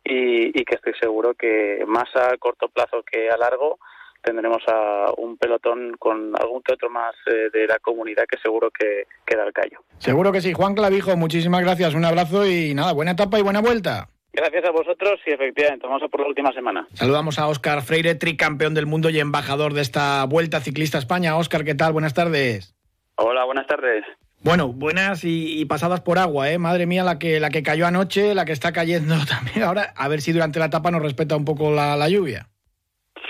y, 0.03 0.51
que 0.63 0.75
estoy 0.75 0.94
seguro 1.00 1.34
que 1.34 1.84
más 1.88 2.10
a 2.15 2.36
corto 2.38 2.68
plazo 2.70 3.03
que 3.03 3.29
a 3.29 3.38
largo 3.38 3.79
tendremos 4.22 4.62
a 4.68 5.12
un 5.18 5.38
pelotón 5.38 5.96
con 5.98 6.34
algún 6.39 6.62
que 6.62 6.74
otro 6.74 6.89
más 6.89 7.15
eh, 7.27 7.50
de 7.51 7.68
la 7.68 7.79
comunidad 7.79 8.25
que 8.29 8.38
seguro 8.38 8.70
que 8.70 9.03
queda 9.25 9.44
al 9.44 9.53
callo. 9.53 9.79
Seguro 9.98 10.32
que 10.32 10.41
sí. 10.41 10.53
Juan 10.53 10.75
Clavijo, 10.75 11.15
muchísimas 11.15 11.62
gracias, 11.62 11.94
un 11.94 12.06
abrazo 12.06 12.46
y 12.46 12.74
nada, 12.74 12.94
buena 12.94 13.12
etapa 13.12 13.39
y 13.39 13.44
buena 13.44 13.62
vuelta. 13.62 14.10
Gracias 14.32 14.63
a 14.65 14.72
vosotros 14.72 15.20
y 15.25 15.32
efectivamente, 15.32 15.88
vamos 15.88 16.03
a 16.03 16.08
por 16.08 16.22
la 16.22 16.27
última 16.27 16.51
semana. 16.53 16.88
Saludamos 16.94 17.39
a 17.39 17.48
Óscar 17.48 17.82
Freire, 17.82 18.15
tricampeón 18.15 18.74
del 18.74 18.86
mundo 18.86 19.10
y 19.10 19.20
embajador 19.20 19.74
de 19.74 19.82
esta 19.82 20.24
Vuelta 20.25 20.60
Ciclista 20.60 20.98
España. 20.98 21.36
Óscar, 21.36 21.65
¿qué 21.65 21.75
tal? 21.75 21.94
Buenas 21.94 22.13
tardes. 22.13 22.75
Hola, 23.15 23.44
buenas 23.46 23.68
tardes. 23.68 24.06
Bueno, 24.41 24.69
buenas 24.69 25.25
y, 25.25 25.65
pasadas 25.65 26.00
por 26.00 26.17
agua, 26.17 26.50
¿eh? 26.50 26.58
Madre 26.58 26.86
mía, 26.86 27.03
la 27.03 27.19
que, 27.19 27.41
la 27.41 27.50
que 27.50 27.62
cayó 27.62 27.86
anoche, 27.86 28.34
la 28.34 28.46
que 28.46 28.53
está 28.53 28.72
cayendo 28.72 29.15
también 29.29 29.63
ahora. 29.63 29.93
A 29.98 30.08
ver 30.08 30.22
si 30.22 30.31
durante 30.31 30.60
la 30.60 30.65
etapa 30.65 30.91
nos 30.91 31.01
respeta 31.01 31.36
un 31.36 31.43
poco 31.43 31.72
la, 31.72 32.08
lluvia. 32.08 32.48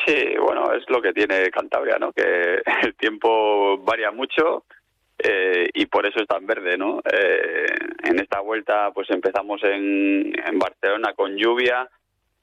Sí, 0.06 0.24
bueno, 0.40 0.72
es 0.74 0.84
lo 0.88 1.02
que 1.02 1.12
tiene 1.12 1.50
Cantabria, 1.50 1.98
¿no? 1.98 2.12
Que 2.12 2.62
el 2.84 2.96
tiempo 2.96 3.80
varía 3.80 4.12
mucho 4.12 4.66
eh, 5.18 5.70
y 5.74 5.88
por 5.88 6.06
eso 6.06 6.20
es 6.20 6.28
tan 6.28 6.46
verde, 6.46 6.78
¿no? 6.78 7.02
Eh, 7.12 7.66
en 8.04 8.20
esta 8.20 8.42
vuelta, 8.42 8.92
pues 8.92 9.10
empezamos 9.10 9.64
en, 9.64 10.32
en 10.48 10.60
Barcelona 10.60 11.14
con 11.16 11.36
lluvia, 11.36 11.90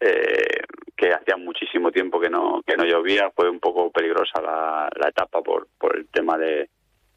eh, 0.01 0.65
que 0.97 1.13
hacía 1.13 1.37
muchísimo 1.37 1.93
tiempo 1.93 2.21
que 2.21 2.31
no 2.31 2.63
que 2.67 2.77
no 2.77 2.85
llovía, 2.85 3.31
fue 3.31 3.49
un 3.49 3.61
poco 3.61 3.93
peligrosa 3.93 4.43
la, 4.43 4.91
la 5.01 5.09
etapa 5.09 5.41
por, 5.41 5.69
por 5.79 5.97
el 5.97 6.07
tema 6.09 6.37
de, 6.37 6.69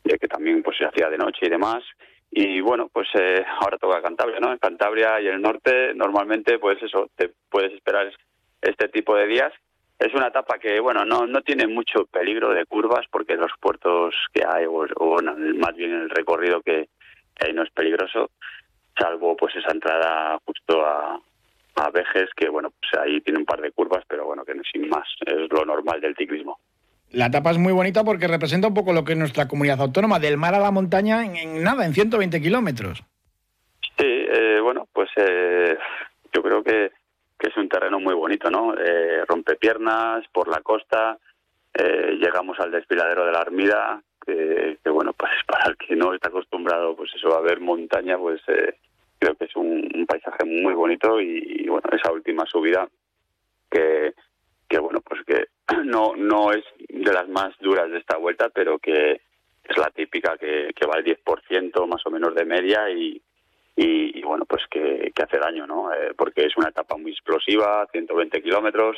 que 0.04 0.28
también 0.28 0.64
pues 0.64 0.78
se 0.78 0.86
hacía 0.86 1.10
de 1.10 1.18
noche 1.18 1.46
y 1.46 1.50
demás. 1.50 1.84
Y 2.32 2.62
bueno, 2.62 2.90
pues 2.92 3.08
eh, 3.16 3.44
ahora 3.60 3.78
toca 3.78 4.02
Cantabria, 4.02 4.40
¿no? 4.40 4.52
En 4.52 4.60
Cantabria 4.60 5.20
y 5.20 5.28
el 5.28 5.42
norte 5.42 5.94
normalmente 5.96 6.60
pues 6.60 6.82
eso, 6.84 7.10
te 7.16 7.32
puedes 7.50 7.74
esperar 7.74 8.12
este 8.62 8.88
tipo 8.90 9.16
de 9.16 9.28
días. 9.28 9.54
Es 9.98 10.14
una 10.14 10.28
etapa 10.28 10.58
que, 10.60 10.80
bueno, 10.80 11.04
no, 11.04 11.26
no 11.28 11.42
tiene 11.42 11.68
mucho 11.68 12.06
peligro 12.06 12.54
de 12.54 12.66
curvas 12.66 13.06
porque 13.12 13.36
los 13.36 13.52
puertos 13.60 14.16
que 14.34 14.44
hay, 14.48 14.66
o, 14.66 15.18
más 15.56 15.76
bien 15.76 15.92
el 15.92 16.10
recorrido 16.10 16.62
que, 16.62 16.88
hay 17.42 17.54
no 17.54 17.64
es 17.64 17.72
peligroso, 17.72 18.32
salvo 18.98 19.36
pues 19.36 19.56
esa 19.56 19.72
entrada 19.72 20.40
justo 20.46 20.86
a, 20.86 21.20
a 21.76 21.90
Vejes, 21.90 22.30
que 22.36 22.50
bueno, 22.50 22.72
pues 22.80 23.02
ahí 23.02 23.22
tiene 23.22 23.40
un 23.40 23.46
par 23.46 23.62
de 23.62 23.72
curvas, 23.72 24.04
pero 24.08 24.26
bueno, 24.26 24.46
que 24.46 24.56
no 24.56 24.64
sin 24.72 24.88
más, 24.88 25.08
es 25.26 25.52
lo 25.52 25.66
normal 25.66 26.00
del 26.02 26.16
ciclismo. 26.16 26.60
La 27.12 27.26
etapa 27.28 27.52
es 27.52 27.58
muy 27.58 27.74
bonita 27.74 28.04
porque 28.04 28.28
representa 28.28 28.68
un 28.68 28.74
poco 28.74 28.94
lo 28.94 29.04
que 29.04 29.14
es 29.14 29.18
nuestra 29.18 29.48
comunidad 29.48 29.82
autónoma, 29.82 30.20
del 30.20 30.38
mar 30.38 30.54
a 30.54 30.60
la 30.60 30.72
montaña 30.72 31.26
en, 31.26 31.64
nada, 31.64 31.86
en 31.86 31.94
120 31.94 32.40
kilómetros. 32.40 33.04
Sí, 33.98 34.06
eh, 34.06 34.60
bueno, 34.62 34.88
pues 34.94 35.10
eh, 35.16 35.76
yo 36.32 36.44
creo 36.44 36.64
que, 36.64 36.92
es 37.40 37.58
un 37.58 37.70
terreno 37.70 38.00
muy 38.00 38.14
bonito, 38.14 38.52
¿no? 38.52 38.76
Eh, 38.78 39.24
piernas 39.60 40.26
por 40.32 40.48
la 40.48 40.62
costa, 40.62 41.18
eh, 41.74 42.18
llegamos 42.20 42.60
al 42.60 42.72
desfiladero 42.72 43.26
de 43.26 43.32
la 43.32 43.40
Armida, 43.40 44.02
que, 44.26 44.78
bueno, 44.90 45.14
pues 45.14 45.32
para 45.48 45.70
el 45.70 45.78
que 45.78 45.96
no 45.96 46.14
está 46.14 46.30
acostumbrado, 46.30 46.96
pues 46.96 47.12
eso, 47.16 47.36
a 47.36 47.42
ver 47.42 47.60
montaña, 47.60 48.18
pues 48.18 48.42
creo 49.18 49.36
que 49.36 49.46
es 49.46 49.56
un, 49.56 50.06
paisaje 50.08 50.46
muy 50.46 50.74
bonito 50.74 51.20
y, 51.20 51.68
bueno, 51.68 51.90
esa 51.92 52.12
última 52.12 52.46
subida 52.46 52.88
que, 53.70 54.14
que 54.68 54.80
bueno, 54.80 55.02
pues 55.02 55.22
que 55.26 55.48
no, 55.86 56.16
no 56.16 56.52
es 56.52 56.64
de 56.88 57.14
las 57.14 57.28
más 57.30 57.58
duras 57.60 57.90
de 57.92 58.00
esta 58.00 58.18
vuelta, 58.18 58.50
pero 58.50 58.80
que 58.80 59.22
es 59.64 59.78
la 59.78 59.90
típica 59.92 60.38
que, 60.38 60.72
que 60.76 60.88
va 60.88 60.96
al 60.96 61.04
10% 61.04 61.88
más 61.88 62.02
o 62.06 62.10
menos 62.10 62.34
de 62.36 62.46
media 62.46 62.90
y, 62.90 63.22
y, 63.82 64.22
bueno, 64.24 64.46
pues 64.46 64.64
que, 64.70 65.12
hace 65.24 65.38
daño, 65.38 65.66
¿no? 65.66 65.94
Eh, 65.94 66.14
porque 66.18 66.46
es 66.46 66.58
una 66.58 66.70
etapa 66.70 66.98
muy 66.98 67.12
explosiva, 67.12 67.88
120 67.92 68.42
kilómetros, 68.42 68.98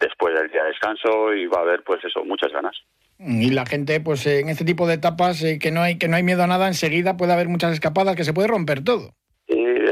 después 0.00 0.34
del 0.34 0.50
día 0.50 0.62
de 0.62 0.70
descanso 0.70 1.32
y 1.34 1.46
va 1.46 1.58
a 1.58 1.62
haber, 1.62 1.84
pues 1.84 2.04
eso, 2.04 2.24
muchas 2.24 2.52
ganas. 2.52 2.74
Y 3.18 3.50
la 3.50 3.64
gente, 3.66 4.00
pues 4.00 4.26
en 4.26 4.48
este 4.48 4.64
tipo 4.64 4.88
de 4.88 4.94
etapas, 4.94 5.42
eh, 5.44 5.58
que 5.60 5.70
no 5.70 5.82
hay 5.82 5.98
que 5.98 6.08
no 6.08 6.16
hay 6.16 6.24
miedo 6.24 6.42
a 6.42 6.48
nada, 6.48 6.66
enseguida 6.66 7.16
puede 7.16 7.32
haber 7.32 7.48
muchas 7.48 7.72
escapadas, 7.72 8.16
que 8.16 8.24
se 8.24 8.32
puede 8.32 8.48
romper 8.48 8.82
todo. 8.82 9.14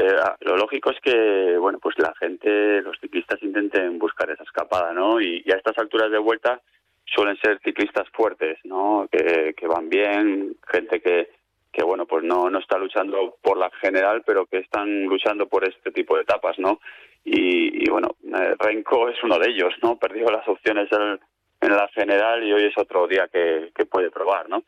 Eh, 0.03 0.15
lo 0.41 0.57
lógico 0.57 0.91
es 0.91 0.99
que, 0.99 1.57
bueno, 1.57 1.79
pues 1.79 1.97
la 1.97 2.13
gente, 2.15 2.81
los 2.81 2.99
ciclistas 2.99 3.41
intenten 3.41 3.97
buscar 3.97 4.29
esa 4.29 4.43
escapada, 4.43 4.91
¿no? 4.91 5.21
Y, 5.21 5.43
a 5.49 5.55
estas 5.55 5.77
alturas 5.77 6.11
de 6.11 6.17
vuelta 6.17 6.61
suelen 7.05 7.37
ser 7.37 7.59
ciclistas 7.63 8.09
fuertes, 8.09 8.57
¿no? 8.65 9.07
Que, 9.09 9.55
van 9.65 9.87
bien, 9.87 10.57
gente 10.69 10.99
que, 10.99 11.29
que 11.71 11.83
bueno, 11.83 12.05
pues 12.05 12.23
no, 12.23 12.49
no 12.49 12.59
está 12.59 12.77
luchando 12.77 13.37
por 13.41 13.57
la 13.57 13.71
general, 13.81 14.23
pero 14.25 14.45
que 14.45 14.57
están 14.57 15.05
luchando 15.05 15.47
por 15.47 15.65
este 15.65 15.91
tipo 15.91 16.15
de 16.17 16.23
etapas, 16.23 16.59
¿no? 16.59 16.79
Y, 17.23 17.89
bueno, 17.89 18.17
eh, 18.25 18.55
Renko 18.59 19.07
es 19.07 19.23
uno 19.23 19.39
de 19.39 19.51
ellos, 19.51 19.73
¿no? 19.81 19.97
Perdió 19.97 20.25
las 20.25 20.45
opciones 20.49 20.89
en, 20.91 21.19
la 21.61 21.87
general 21.93 22.43
y 22.43 22.51
hoy 22.51 22.65
es 22.65 22.77
otro 22.77 23.07
día 23.07 23.29
que, 23.31 23.71
que 23.73 23.85
puede 23.85 24.11
probar, 24.11 24.49
¿no? 24.49 24.65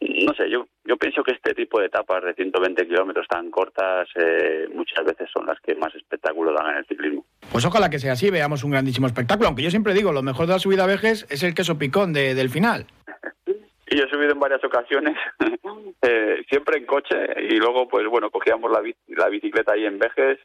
No 0.00 0.34
sé, 0.34 0.50
yo, 0.50 0.66
yo 0.84 0.96
pienso 0.96 1.22
que 1.22 1.32
este 1.32 1.54
tipo 1.54 1.80
de 1.80 1.86
etapas 1.86 2.22
de 2.24 2.34
120 2.34 2.86
kilómetros 2.86 3.26
tan 3.28 3.50
cortas 3.50 4.08
eh, 4.16 4.68
muchas 4.74 5.04
veces 5.04 5.28
son 5.32 5.46
las 5.46 5.58
que 5.60 5.74
más 5.74 5.94
espectáculo 5.94 6.52
dan 6.52 6.72
en 6.72 6.76
el 6.78 6.86
ciclismo. 6.86 7.24
Pues 7.50 7.64
ojalá 7.64 7.88
que 7.88 7.98
sea 7.98 8.12
así, 8.12 8.30
veamos 8.30 8.64
un 8.64 8.72
grandísimo 8.72 9.06
espectáculo, 9.06 9.48
aunque 9.48 9.62
yo 9.62 9.70
siempre 9.70 9.94
digo, 9.94 10.12
lo 10.12 10.22
mejor 10.22 10.46
de 10.46 10.52
la 10.52 10.58
subida 10.58 10.84
a 10.84 10.86
Vejes 10.86 11.26
es 11.30 11.42
el 11.42 11.54
queso 11.54 11.78
picón 11.78 12.12
de, 12.12 12.34
del 12.34 12.50
final. 12.50 12.86
y 13.86 13.96
yo 13.96 14.04
he 14.04 14.10
subido 14.10 14.32
en 14.32 14.40
varias 14.40 14.62
ocasiones, 14.64 15.16
eh, 16.02 16.44
siempre 16.48 16.78
en 16.78 16.86
coche, 16.86 17.16
y 17.48 17.56
luego, 17.56 17.88
pues 17.88 18.06
bueno, 18.08 18.30
cogíamos 18.30 18.70
la, 18.70 18.82
la 19.08 19.28
bicicleta 19.28 19.72
ahí 19.72 19.86
en 19.86 19.98
Vejes, 19.98 20.38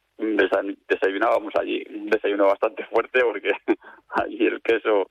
desayunábamos 0.88 1.54
allí, 1.60 1.84
un 1.90 2.10
desayuno 2.10 2.46
bastante 2.46 2.86
fuerte 2.86 3.20
porque 3.22 3.52
allí 4.10 4.46
el 4.46 4.62
queso, 4.62 5.08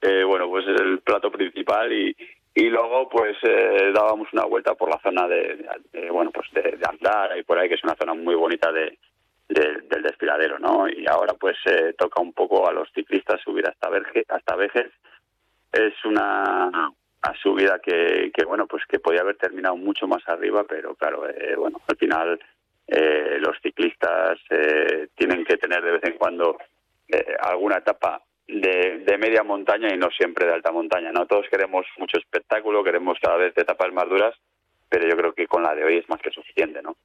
eh, 0.00 0.24
bueno, 0.24 0.48
pues 0.48 0.66
es 0.66 0.80
el 0.80 1.00
plato 1.00 1.30
principal 1.30 1.92
y, 1.92 2.16
y 2.54 2.68
luego 2.68 3.08
pues 3.08 3.36
eh, 3.42 3.92
dábamos 3.94 4.28
una 4.32 4.44
vuelta 4.44 4.74
por 4.74 4.90
la 4.90 5.00
zona 5.00 5.28
de, 5.28 5.66
bueno 6.10 6.30
pues 6.30 6.48
de, 6.52 6.78
andar 6.88 7.36
y 7.38 7.44
por 7.44 7.58
ahí 7.58 7.68
que 7.68 7.76
es 7.76 7.84
una 7.84 7.94
zona 7.94 8.14
muy 8.14 8.34
bonita 8.34 8.72
de, 8.72 8.98
del 9.48 10.02
desfiladero 10.02 10.58
no 10.58 10.88
y 10.88 11.06
ahora 11.06 11.34
pues 11.34 11.56
eh, 11.66 11.94
toca 11.96 12.20
un 12.20 12.32
poco 12.32 12.68
a 12.68 12.72
los 12.72 12.90
ciclistas 12.92 13.40
subir 13.40 13.66
hasta 13.68 13.88
Verge, 13.88 14.24
hasta 14.28 14.56
Vejes 14.56 14.90
es 15.72 15.94
una, 16.04 16.92
subida 17.40 17.78
que, 17.78 18.32
que 18.34 18.44
bueno 18.44 18.66
pues 18.66 18.84
que 18.86 18.98
podía 18.98 19.20
haber 19.20 19.36
terminado 19.36 19.76
mucho 19.76 20.08
más 20.08 20.28
arriba 20.28 20.64
pero 20.68 20.94
claro 20.96 21.28
eh, 21.28 21.54
bueno 21.56 21.80
al 21.86 21.96
final 21.96 22.40
los 23.38 23.56
ciclistas 23.62 24.36
tienen 25.14 25.44
que 25.44 25.56
tener 25.58 25.80
de 25.80 25.92
vez 25.92 26.02
en 26.02 26.18
cuando 26.18 26.58
alguna 27.40 27.76
etapa 27.76 28.20
de, 28.48 29.18
media 29.18 29.42
montaña 29.42 29.92
y 29.92 29.98
no 29.98 30.08
siempre 30.10 30.46
de 30.46 30.54
alta 30.54 30.72
montaña. 30.72 31.12
No 31.12 31.26
todos 31.26 31.46
queremos 31.50 31.86
mucho 31.98 32.18
espectáculo, 32.18 32.84
queremos 32.84 33.18
cada 33.20 33.36
vez 33.36 33.52
etapas 33.56 33.92
más 33.92 34.08
duras, 34.08 34.34
pero 34.88 35.08
yo 35.08 35.16
creo 35.16 35.32
que 35.32 35.46
con 35.46 35.62
la 35.62 35.74
de 35.74 35.84
hoy 35.84 35.98
es 35.98 36.08
más 36.08 36.20
que 36.20 36.30
suficiente, 36.30 36.82
¿no? 36.82 36.96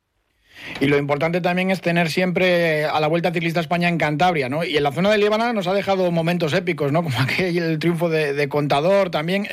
Y 0.79 0.87
lo 0.87 0.97
importante 0.97 1.41
también 1.41 1.71
es 1.71 1.81
tener 1.81 2.07
siempre 2.07 2.85
a 2.85 2.99
la 2.99 3.07
Vuelta 3.07 3.31
Ciclista 3.31 3.59
España 3.59 3.89
en 3.89 3.97
Cantabria, 3.97 4.49
¿no? 4.49 4.63
Y 4.63 4.77
en 4.77 4.83
la 4.83 4.91
zona 4.91 5.11
de 5.11 5.17
Líbana 5.17 5.53
nos 5.53 5.67
ha 5.67 5.73
dejado 5.73 6.11
momentos 6.11 6.53
épicos, 6.53 6.91
¿no? 6.91 7.03
Como 7.03 7.15
aquel 7.19 7.57
el 7.57 7.79
triunfo 7.79 8.09
de, 8.09 8.49
Contador 8.49 9.09
también. 9.09 9.45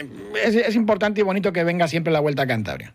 Es, 0.45 0.77
importante 0.77 1.21
y 1.21 1.25
bonito 1.25 1.53
que 1.53 1.65
venga 1.65 1.89
siempre 1.89 2.12
la 2.12 2.21
Vuelta 2.21 2.43
a 2.43 2.47
Cantabria. 2.47 2.95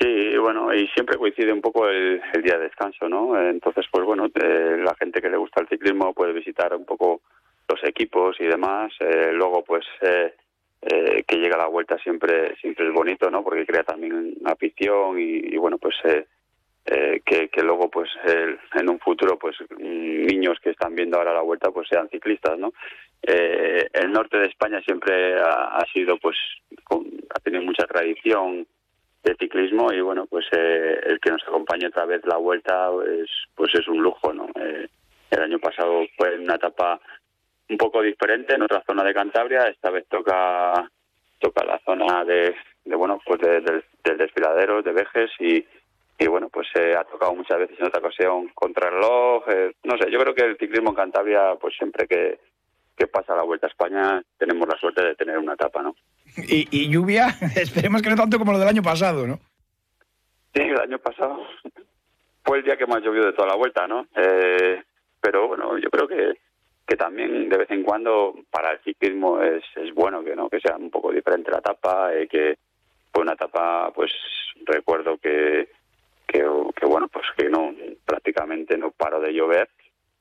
Sí, 0.00 0.36
bueno, 0.38 0.72
y 0.72 0.86
siempre 0.88 1.18
coincide 1.18 1.52
un 1.52 1.60
poco 1.60 1.88
el, 1.88 2.20
día 2.42 2.56
de 2.56 2.64
descanso, 2.64 3.08
¿no? 3.08 3.38
Entonces, 3.40 3.86
pues 3.90 4.04
bueno, 4.04 4.26
eh, 4.26 4.76
la 4.82 4.94
gente 4.94 5.20
que 5.20 5.28
le 5.28 5.36
gusta 5.36 5.60
el 5.60 5.68
ciclismo 5.68 6.14
puede 6.14 6.32
visitar 6.32 6.74
un 6.74 6.84
poco 6.84 7.22
los 7.70 7.82
equipos 7.84 8.36
y 8.40 8.46
demás. 8.46 8.92
Eh, 9.00 9.30
luego, 9.32 9.62
pues, 9.64 9.84
eh, 10.02 10.34
eh, 10.82 11.24
que 11.26 11.36
llega 11.36 11.56
la 11.56 11.66
vuelta 11.66 11.98
siempre 11.98 12.56
siempre 12.60 12.86
es 12.86 12.92
bonito, 12.92 13.30
¿no? 13.30 13.42
Porque 13.44 13.66
crea 13.66 13.84
también 13.84 14.34
afición 14.44 15.18
y, 15.18 15.56
bueno, 15.56 15.78
pues 15.78 15.94
que, 17.24 17.48
que, 17.48 17.62
luego, 17.62 17.88
pues, 17.88 18.08
en 18.74 18.88
un 18.88 18.98
futuro, 18.98 19.38
pues, 19.38 19.56
niños 19.78 20.58
que 20.60 20.70
están 20.70 20.94
viendo 20.94 21.18
ahora 21.18 21.34
la 21.34 21.42
vuelta, 21.42 21.70
pues, 21.70 21.86
sean 21.88 22.08
ciclistas, 22.08 22.58
¿no? 22.58 22.72
el 23.22 24.12
norte 24.12 24.38
de 24.38 24.46
España 24.46 24.80
siempre 24.80 25.34
ha, 25.38 25.84
sido, 25.92 26.16
pues, 26.16 26.36
ha 26.88 27.40
tenido 27.40 27.62
mucha 27.62 27.86
tradición 27.86 28.66
de 29.22 29.36
ciclismo 29.38 29.92
y 29.92 30.00
bueno, 30.00 30.26
pues 30.26 30.46
el 30.52 31.20
que 31.20 31.30
nos 31.30 31.42
acompañe 31.42 31.88
otra 31.88 32.06
vez 32.06 32.24
la 32.24 32.38
vuelta, 32.38 32.88
es, 33.06 33.30
pues, 33.54 33.74
es 33.74 33.86
un 33.86 34.02
lujo, 34.02 34.32
¿no? 34.32 34.48
el 35.30 35.42
año 35.42 35.58
pasado 35.58 36.06
fue 36.16 36.38
una 36.38 36.56
etapa 36.56 37.00
un 37.70 37.76
poco 37.76 38.02
diferente 38.02 38.54
en 38.54 38.62
otra 38.62 38.82
zona 38.86 39.04
de 39.04 39.14
Cantabria. 39.14 39.68
Esta 39.68 39.90
vez 39.90 40.06
toca 40.08 40.90
toca 41.38 41.64
la 41.64 41.80
zona 41.84 42.24
de, 42.24 42.54
bueno 42.84 43.18
pues 43.24 43.40
del 43.40 44.18
desfiladero 44.18 44.82
de 44.82 44.92
Vejes 44.92 45.30
y, 45.38 45.64
y 46.18 46.26
bueno, 46.26 46.50
pues 46.50 46.68
se 46.72 46.94
ha 46.94 47.04
tocado 47.04 47.34
muchas 47.34 47.58
veces 47.58 47.78
en 47.80 47.86
otra 47.86 48.00
ocasión 48.00 48.48
contra 48.54 48.88
el 48.88 48.94
reloj. 48.94 49.44
Eh, 49.48 49.72
no 49.84 49.96
sé, 49.96 50.10
yo 50.10 50.18
creo 50.18 50.34
que 50.34 50.44
el 50.44 50.58
ciclismo 50.58 50.90
en 50.90 50.96
Cantabria, 50.96 51.54
pues 51.58 51.74
siempre 51.76 52.06
que, 52.06 52.38
que 52.94 53.06
pasa 53.06 53.34
la 53.34 53.42
Vuelta 53.42 53.66
a 53.66 53.70
España, 53.70 54.22
tenemos 54.36 54.68
la 54.68 54.76
suerte 54.76 55.02
de 55.02 55.14
tener 55.14 55.38
una 55.38 55.54
etapa, 55.54 55.82
¿no? 55.82 55.96
Y, 56.36 56.68
y 56.70 56.90
lluvia, 56.90 57.28
esperemos 57.56 58.02
que 58.02 58.10
no 58.10 58.16
tanto 58.16 58.38
como 58.38 58.52
lo 58.52 58.58
del 58.58 58.68
año 58.68 58.82
pasado, 58.82 59.26
¿no? 59.26 59.38
Sí, 60.52 60.60
el 60.60 60.78
año 60.80 60.98
pasado 60.98 61.42
fue 62.44 62.58
el 62.58 62.64
día 62.64 62.76
que 62.76 62.86
más 62.86 63.02
llovió 63.02 63.24
de 63.24 63.32
toda 63.32 63.48
la 63.48 63.56
vuelta, 63.56 63.86
¿no? 63.86 64.06
Eh, 64.14 64.82
pero 65.22 65.48
bueno, 65.48 65.78
yo 65.78 65.88
creo 65.88 66.06
que, 66.06 66.38
que 66.90 66.96
también 66.96 67.48
de 67.48 67.56
vez 67.56 67.70
en 67.70 67.84
cuando 67.84 68.34
para 68.50 68.72
el 68.72 68.80
ciclismo 68.80 69.40
es, 69.40 69.62
es 69.76 69.94
bueno 69.94 70.24
que 70.24 70.34
no 70.34 70.50
que 70.50 70.58
sea 70.58 70.76
un 70.76 70.90
poco 70.90 71.12
diferente 71.12 71.48
la 71.48 71.58
etapa, 71.58 72.12
eh, 72.12 72.26
que 72.26 72.58
fue 73.12 73.22
una 73.22 73.34
etapa, 73.34 73.92
pues 73.94 74.10
recuerdo 74.66 75.16
que, 75.18 75.68
que, 76.26 76.42
bueno, 76.86 77.06
pues 77.06 77.26
que 77.36 77.48
no 77.48 77.72
prácticamente 78.04 78.76
no 78.76 78.90
paró 78.90 79.20
de 79.20 79.32
llover, 79.32 79.68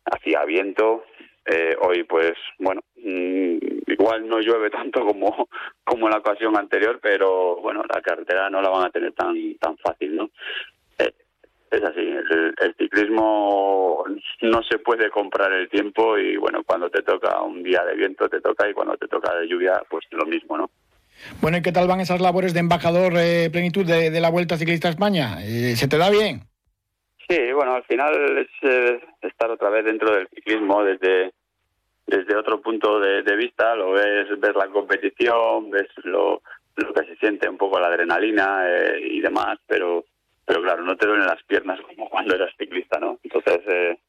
hacía 0.05 0.45
viento. 0.45 1.05
Eh, 1.43 1.75
hoy, 1.81 2.03
pues 2.03 2.33
bueno, 2.59 2.81
mm, 2.97 3.57
igual 3.87 4.27
no 4.27 4.39
llueve 4.39 4.69
tanto 4.69 5.03
como 5.03 5.47
como 5.83 6.05
en 6.05 6.11
la 6.11 6.19
ocasión 6.19 6.55
anterior, 6.55 6.99
pero 7.01 7.55
bueno, 7.55 7.81
la 7.91 7.99
carretera 7.99 8.47
no 8.51 8.61
la 8.61 8.69
van 8.69 8.85
a 8.85 8.91
tener 8.91 9.13
tan 9.13 9.55
tan 9.55 9.75
fácil, 9.79 10.15
¿no? 10.15 10.29
Es 11.71 11.83
así, 11.83 11.99
el, 11.99 12.53
el, 12.59 12.75
ciclismo 12.77 14.03
no 14.41 14.63
se 14.63 14.79
puede 14.79 15.09
comprar 15.09 15.51
el 15.53 15.69
tiempo 15.69 16.17
y 16.17 16.37
bueno, 16.37 16.63
cuando 16.65 16.89
te 16.89 17.01
toca 17.01 17.41
un 17.41 17.61
día 17.63 17.83
de 17.85 17.95
viento 17.95 18.27
te 18.27 18.41
toca 18.41 18.69
y 18.69 18.73
cuando 18.73 18.97
te 18.97 19.07
toca 19.07 19.35
de 19.35 19.47
lluvia 19.47 19.81
pues 19.89 20.05
lo 20.11 20.25
mismo, 20.25 20.57
¿no? 20.57 20.69
Bueno, 21.41 21.57
¿y 21.57 21.61
qué 21.61 21.71
tal 21.71 21.87
van 21.87 21.99
esas 21.99 22.21
labores 22.21 22.53
de 22.53 22.61
embajador 22.61 23.13
eh, 23.17 23.49
plenitud 23.51 23.85
de, 23.85 24.09
de, 24.09 24.21
la 24.21 24.29
Vuelta 24.29 24.57
Ciclista 24.57 24.87
a 24.87 24.91
España? 24.91 25.37
Eh, 25.43 25.75
¿Se 25.75 25.87
te 25.87 25.97
da 25.97 26.09
bien? 26.09 26.41
Sí, 27.27 27.51
bueno, 27.53 27.75
al 27.75 27.83
final 27.83 28.37
es 28.37 28.47
eh, 28.63 29.01
estar 29.21 29.51
otra 29.51 29.69
vez 29.69 29.85
dentro 29.85 30.15
del 30.15 30.27
ciclismo 30.29 30.83
desde 30.83 31.33
desde 32.09 32.35
otro 32.35 32.59
punto 32.59 32.99
de, 32.99 33.21
de 33.21 33.35
vista, 33.35 33.75
lo 33.75 33.91
ves, 33.91 34.27
ves 34.39 34.55
la 34.55 34.67
competición, 34.67 35.69
ves 35.69 35.87
lo, 36.03 36.41
lo 36.75 36.93
que 36.93 37.05
se 37.05 37.15
siente 37.17 37.47
un 37.47 37.57
poco 37.57 37.79
la 37.79 37.87
adrenalina 37.87 38.63
eh, 38.65 38.99
y 39.11 39.21
demás, 39.21 39.59
pero 39.67 40.05
pero 40.49 40.63
claro, 40.63 40.81
no 40.81 40.97
te 40.97 41.05
duelen 41.05 41.27
las 41.27 41.43
piernas 41.43 41.79
como 41.81 42.09
cuando 42.09 42.33
eras 42.33 42.49
ciclista, 42.57 42.99
¿no? 42.99 43.19
Entonces, 43.21 43.59
eh, 43.67 43.99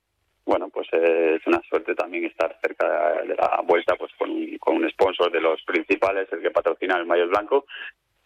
bueno, 0.46 0.70
pues 0.70 0.88
eh, 0.92 1.36
es 1.38 1.46
una 1.46 1.60
suerte 1.68 1.94
también 1.94 2.24
estar 2.24 2.56
cerca 2.62 2.86
de 3.26 3.34
la 3.34 3.60
vuelta 3.62 3.94
pues 3.96 4.10
con 4.18 4.30
un, 4.30 4.56
con 4.56 4.76
un 4.76 4.88
sponsor 4.88 5.30
de 5.30 5.42
los 5.42 5.62
principales, 5.64 6.28
el 6.32 6.40
que 6.40 6.50
patrocina 6.50 6.96
el 6.96 7.04
mayor 7.04 7.28
blanco, 7.28 7.66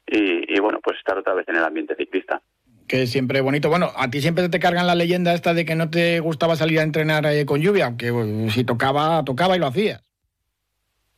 y, 0.06 0.54
y 0.54 0.60
bueno, 0.60 0.78
pues 0.80 0.96
estar 0.96 1.18
otra 1.18 1.34
vez 1.34 1.48
en 1.48 1.56
el 1.56 1.64
ambiente 1.64 1.96
ciclista 1.96 2.40
que 2.86 3.02
es 3.02 3.10
siempre 3.10 3.40
bonito. 3.40 3.68
Bueno, 3.68 3.90
a 3.96 4.08
ti 4.08 4.20
siempre 4.20 4.48
te 4.48 4.60
cargan 4.60 4.86
la 4.86 4.94
leyenda 4.94 5.34
esta 5.34 5.52
de 5.52 5.64
que 5.64 5.74
no 5.74 5.90
te 5.90 6.20
gustaba 6.20 6.54
salir 6.54 6.78
a 6.78 6.82
entrenar 6.82 7.26
eh, 7.26 7.44
con 7.44 7.60
lluvia, 7.60 7.86
aunque 7.86 8.12
bueno, 8.12 8.48
si 8.48 8.62
tocaba, 8.62 9.24
tocaba 9.24 9.56
y 9.56 9.58
lo 9.58 9.66
hacías. 9.66 10.00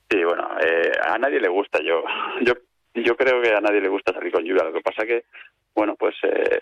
Sí, 0.08 0.24
bueno, 0.24 0.48
eh, 0.62 0.92
a 1.04 1.18
nadie 1.18 1.40
le 1.40 1.48
gusta. 1.48 1.80
Yo, 1.82 2.04
yo, 2.42 2.54
yo 2.94 3.16
creo 3.16 3.42
que 3.42 3.52
a 3.52 3.60
nadie 3.60 3.82
le 3.82 3.88
gusta 3.88 4.14
salir 4.14 4.32
con 4.32 4.44
lluvia. 4.44 4.64
Lo 4.64 4.72
que 4.72 4.80
pasa 4.80 5.04
que 5.04 5.24
bueno, 5.76 5.95
pues 5.95 6.16
eh, 6.23 6.59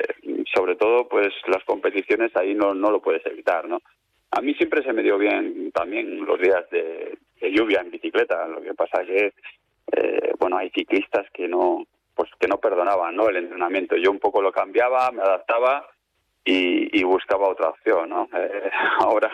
sobre 0.53 0.75
todo, 0.75 1.09
pues 1.09 1.29
las 1.47 1.63
competiciones 1.65 2.37
ahí 2.37 2.53
no, 2.53 2.75
no 2.75 2.91
lo 2.91 3.01
puedes 3.01 3.25
evitar, 3.27 3.69
¿no? 3.69 3.81
A 4.33 4.41
mí 4.41 4.55
siempre 4.55 4.83
se 4.83 4.93
me 4.93 5.05
dio 5.05 5.17
bien 5.17 5.71
también 5.71 6.25
los 6.25 6.41
días 6.41 6.69
de, 6.71 7.17
de 7.41 7.53
lluvia 7.53 7.81
en 7.81 7.93
bicicleta. 7.93 8.49
Lo 8.49 8.61
que 8.61 8.75
pasa 8.75 9.03
es 9.03 9.07
que, 9.07 9.33
eh, 9.93 10.33
bueno, 10.41 10.57
hay 10.59 10.71
ciclistas 10.71 11.27
que 11.33 11.47
no, 11.47 11.87
pues 12.17 12.29
que 12.41 12.49
no 12.49 12.59
perdonaban, 12.59 13.15
¿no? 13.15 13.29
El 13.29 13.37
entrenamiento. 13.37 13.97
Yo 13.97 14.11
un 14.11 14.19
poco 14.19 14.43
lo 14.43 14.51
cambiaba, 14.51 15.13
me 15.13 15.23
adaptaba 15.23 15.89
y, 16.45 16.99
y 16.99 17.05
buscaba 17.05 17.49
otra 17.49 17.69
opción, 17.69 18.09
¿no? 18.09 18.29
Eh, 18.37 18.71
ahora, 18.99 19.31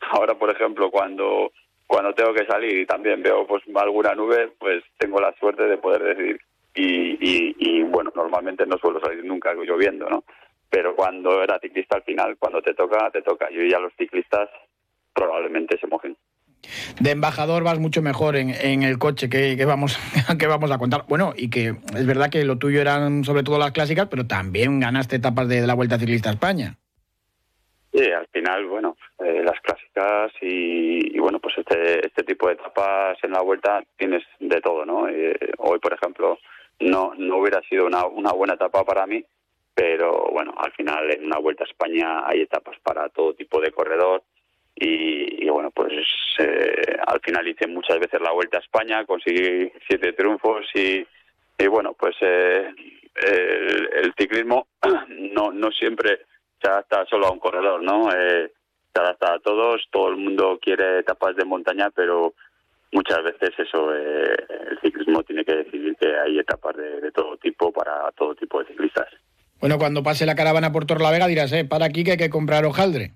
ahora, 0.00 0.34
por 0.34 0.50
ejemplo, 0.50 0.90
cuando 0.90 1.52
cuando 1.86 2.14
tengo 2.14 2.32
que 2.32 2.46
salir 2.46 2.78
y 2.78 2.86
también 2.86 3.22
veo 3.22 3.46
pues 3.46 3.62
alguna 3.76 4.14
nube, 4.14 4.52
pues 4.58 4.82
tengo 4.98 5.20
la 5.20 5.32
suerte 5.34 5.64
de 5.64 5.76
poder 5.76 6.02
decir 6.02 6.40
y, 6.74 7.16
y, 7.20 7.56
y, 7.58 7.82
bueno, 7.82 8.12
normalmente 8.14 8.66
no 8.66 8.76
suelo 8.78 9.00
salir 9.00 9.24
nunca 9.24 9.54
lloviendo, 9.54 10.08
¿no? 10.08 10.24
Pero 10.68 10.96
cuando 10.96 11.42
era 11.42 11.58
ciclista 11.60 11.96
al 11.96 12.02
final, 12.02 12.36
cuando 12.38 12.60
te 12.60 12.74
toca, 12.74 13.10
te 13.10 13.22
toca. 13.22 13.48
Yo 13.50 13.62
ya 13.62 13.78
los 13.78 13.92
ciclistas 13.96 14.48
probablemente 15.12 15.78
se 15.78 15.86
mojen. 15.86 16.16
De 17.00 17.10
embajador 17.10 17.62
vas 17.62 17.78
mucho 17.78 18.02
mejor 18.02 18.36
en, 18.36 18.50
en 18.50 18.82
el 18.82 18.98
coche 18.98 19.28
que, 19.28 19.56
que, 19.56 19.64
vamos, 19.64 19.98
que 20.38 20.46
vamos 20.46 20.70
a 20.72 20.78
contar. 20.78 21.04
Bueno, 21.08 21.32
y 21.36 21.50
que 21.50 21.76
es 21.94 22.06
verdad 22.06 22.30
que 22.30 22.44
lo 22.44 22.58
tuyo 22.58 22.80
eran 22.80 23.24
sobre 23.24 23.42
todo 23.42 23.58
las 23.58 23.72
clásicas, 23.72 24.08
pero 24.08 24.26
también 24.26 24.80
ganaste 24.80 25.16
etapas 25.16 25.48
de, 25.48 25.60
de 25.60 25.66
la 25.66 25.74
Vuelta 25.74 25.98
Ciclista 25.98 26.30
a 26.30 26.32
España. 26.32 26.78
Sí, 27.92 28.10
al 28.10 28.26
final, 28.26 28.66
bueno, 28.66 28.96
eh, 29.20 29.44
las 29.44 29.60
clásicas 29.60 30.32
y, 30.40 31.16
y, 31.16 31.18
bueno, 31.20 31.38
pues 31.38 31.56
este, 31.58 32.04
este 32.04 32.24
tipo 32.24 32.48
de 32.48 32.54
etapas 32.54 33.16
en 33.22 33.30
la 33.30 33.40
vuelta 33.40 33.84
tienes 33.96 34.24
de 34.40 34.60
todo, 34.60 34.84
¿no? 34.84 35.08
Eh, 35.08 35.38
hoy, 35.58 35.78
por 35.78 35.92
ejemplo, 35.92 36.38
no, 36.80 37.12
no 37.16 37.38
hubiera 37.38 37.60
sido 37.62 37.86
una, 37.86 38.06
una 38.06 38.32
buena 38.32 38.54
etapa 38.54 38.84
para 38.84 39.06
mí, 39.06 39.24
pero 39.74 40.28
bueno, 40.30 40.54
al 40.56 40.72
final 40.72 41.10
en 41.10 41.26
una 41.26 41.38
vuelta 41.38 41.64
a 41.64 41.66
España 41.66 42.26
hay 42.26 42.42
etapas 42.42 42.78
para 42.82 43.08
todo 43.08 43.34
tipo 43.34 43.60
de 43.60 43.72
corredor 43.72 44.22
y, 44.76 45.48
bueno, 45.48 45.70
pues 45.70 45.92
eh, 46.38 46.96
al 47.06 47.20
final 47.20 47.46
hice 47.46 47.68
muchas 47.68 47.98
veces 47.98 48.20
la 48.20 48.32
vuelta 48.32 48.58
a 48.58 48.60
España, 48.60 49.04
conseguí 49.04 49.70
siete 49.86 50.12
triunfos 50.14 50.66
y, 50.74 51.06
y 51.58 51.66
bueno, 51.68 51.94
pues 51.94 52.16
eh, 52.20 52.70
el, 53.14 53.88
el, 53.94 54.14
ciclismo 54.18 54.66
no, 55.08 55.52
no 55.52 55.70
siempre 55.70 56.22
se 56.60 56.68
adapta 56.68 57.06
solo 57.06 57.26
a 57.26 57.32
un 57.32 57.38
corredor, 57.38 57.82
¿no? 57.82 58.10
Eh, 58.12 58.50
se 58.92 59.00
adapta 59.00 59.34
a 59.34 59.38
todos, 59.38 59.86
todo 59.90 60.08
el 60.08 60.16
mundo 60.16 60.58
quiere 60.60 61.00
etapas 61.00 61.36
de 61.36 61.44
montaña, 61.44 61.90
pero 61.90 62.34
muchas 62.94 63.22
veces 63.22 63.50
eso 63.58 63.94
eh, 63.94 64.34
el 64.70 64.78
ciclismo 64.80 65.22
tiene 65.24 65.44
que 65.44 65.56
decidir 65.56 65.94
que 65.96 66.06
hay 66.16 66.38
etapas 66.38 66.76
de, 66.76 67.00
de, 67.00 67.10
todo 67.10 67.36
tipo 67.36 67.72
para 67.72 68.10
todo 68.12 68.34
tipo 68.34 68.60
de 68.60 68.66
ciclistas. 68.66 69.08
Bueno, 69.60 69.78
cuando 69.78 70.02
pase 70.02 70.24
la 70.24 70.36
caravana 70.36 70.72
por 70.72 70.86
Torlavega 70.86 71.26
dirás, 71.26 71.52
eh, 71.52 71.64
para 71.64 71.86
aquí 71.86 72.04
que 72.04 72.12
hay 72.12 72.16
que 72.16 72.30
comprar 72.30 72.64
hojaldre. 72.64 73.12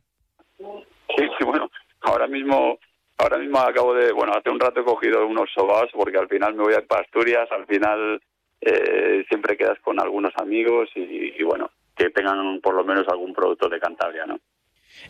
Sí, 0.59 1.25
sí, 1.39 1.45
bueno, 1.47 1.71
ahora 2.01 2.27
mismo 2.27 2.79
ahora 3.19 3.39
mismo 3.39 3.59
acabo 3.59 3.95
de, 3.95 4.13
bueno, 4.13 4.33
hace 4.37 4.51
un 4.51 4.61
rato 4.61 4.81
he 4.81 4.85
cogido 4.85 5.27
unos 5.27 5.51
sobaos 5.55 5.91
porque 5.93 6.19
al 6.19 6.29
final 6.29 6.55
me 6.55 6.65
voy 6.65 6.75
a 6.75 6.85
Asturias, 7.01 7.49
al 7.51 7.67
final 7.67 8.21
eh, 8.61 9.25
siempre 9.29 9.57
quedas 9.57 9.79
con 9.81 10.01
algunos 10.01 10.33
amigos 10.37 10.89
y, 10.95 11.35
y 11.37 11.43
bueno, 11.45 11.71
que 11.97 12.11
tengan 12.11 12.61
por 12.61 12.75
lo 12.75 12.85
menos 12.85 13.07
algún 13.09 13.33
producto 13.33 13.69
de 13.69 13.81
Cantabria, 13.81 14.27
¿no? 14.27 14.39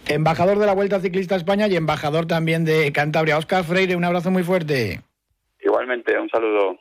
Embajador 0.07 0.59
de 0.59 0.66
la 0.66 0.74
Vuelta 0.74 1.01
Ciclista 1.01 1.35
a 1.35 1.38
España 1.38 1.66
y 1.68 1.77
embajador 1.77 2.27
también 2.27 2.64
de 2.64 2.92
Cantabria. 2.92 3.38
Oscar 3.38 3.64
Freire, 3.64 3.96
un 3.96 4.05
abrazo 4.05 4.31
muy 4.31 4.42
fuerte. 4.42 5.01
Igualmente, 5.61 6.18
un 6.18 6.29
saludo. 6.29 6.79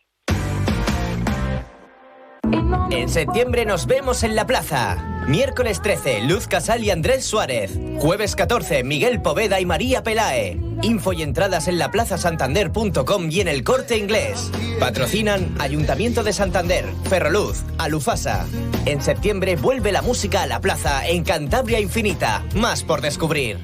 En 2.89 3.09
septiembre 3.09 3.65
nos 3.65 3.85
vemos 3.85 4.23
en 4.23 4.35
la 4.35 4.47
plaza. 4.47 5.23
Miércoles 5.27 5.81
13, 5.81 6.21
Luz 6.21 6.47
Casal 6.47 6.83
y 6.85 6.89
Andrés 6.89 7.25
Suárez. 7.25 7.77
Jueves 7.99 8.35
14, 8.35 8.83
Miguel 8.85 9.21
Poveda 9.21 9.59
y 9.59 9.65
María 9.65 10.03
Pelae. 10.03 10.57
Info 10.81 11.11
y 11.11 11.21
entradas 11.21 11.67
en 11.67 11.79
laplazasantander.com 11.79 13.27
y 13.29 13.41
en 13.41 13.49
el 13.49 13.63
corte 13.65 13.97
inglés. 13.97 14.51
Patrocinan 14.79 15.53
Ayuntamiento 15.59 16.23
de 16.23 16.31
Santander, 16.31 16.85
Ferroluz, 17.09 17.63
Alufasa. 17.77 18.47
En 18.87 19.01
septiembre 19.01 19.57
vuelve 19.57 19.91
la 19.91 20.01
música 20.01 20.43
a 20.43 20.47
la 20.47 20.61
plaza 20.61 21.05
en 21.05 21.25
Cantabria 21.25 21.77
Infinita. 21.81 22.45
Más 22.55 22.85
por 22.85 23.01
descubrir. 23.01 23.57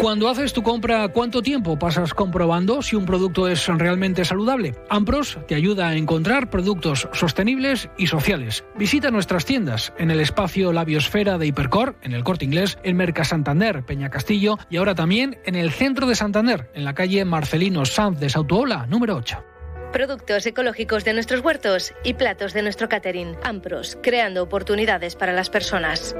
Cuando 0.00 0.30
haces 0.30 0.54
tu 0.54 0.62
compra, 0.62 1.08
¿cuánto 1.08 1.42
tiempo 1.42 1.78
pasas 1.78 2.14
comprobando 2.14 2.80
si 2.80 2.96
un 2.96 3.04
producto 3.04 3.48
es 3.48 3.66
realmente 3.66 4.24
saludable? 4.24 4.74
Ampros 4.88 5.38
te 5.46 5.56
ayuda 5.56 5.88
a 5.88 5.94
encontrar 5.94 6.48
productos 6.48 7.06
sostenibles 7.12 7.90
y 7.98 8.06
sociales. 8.06 8.64
Visita 8.78 9.10
nuestras 9.10 9.44
tiendas 9.44 9.92
en 9.98 10.10
el 10.10 10.20
espacio 10.20 10.72
Labiosfera 10.72 11.36
de 11.36 11.48
Hipercor, 11.48 11.96
en 12.00 12.14
el 12.14 12.24
Corte 12.24 12.46
Inglés, 12.46 12.78
en 12.82 12.96
Merca 12.96 13.24
Santander, 13.24 13.84
Peña 13.84 14.08
Castillo 14.08 14.56
y 14.70 14.78
ahora 14.78 14.94
también 14.94 15.38
en 15.44 15.54
el 15.54 15.70
centro 15.70 16.06
de 16.06 16.14
Santander, 16.14 16.70
en 16.72 16.84
la 16.84 16.94
calle 16.94 17.26
Marcelino 17.26 17.84
Sanz 17.84 18.18
de 18.20 18.30
Sautuola, 18.30 18.86
número 18.86 19.16
8 19.16 19.50
productos 19.90 20.46
ecológicos 20.46 21.04
de 21.04 21.14
nuestros 21.14 21.42
huertos 21.42 21.92
y 22.04 22.14
platos 22.14 22.52
de 22.52 22.62
nuestro 22.62 22.88
catering. 22.88 23.36
Ampros, 23.42 23.98
creando 24.02 24.42
oportunidades 24.42 25.16
para 25.16 25.32
las 25.32 25.50
personas. 25.50 26.16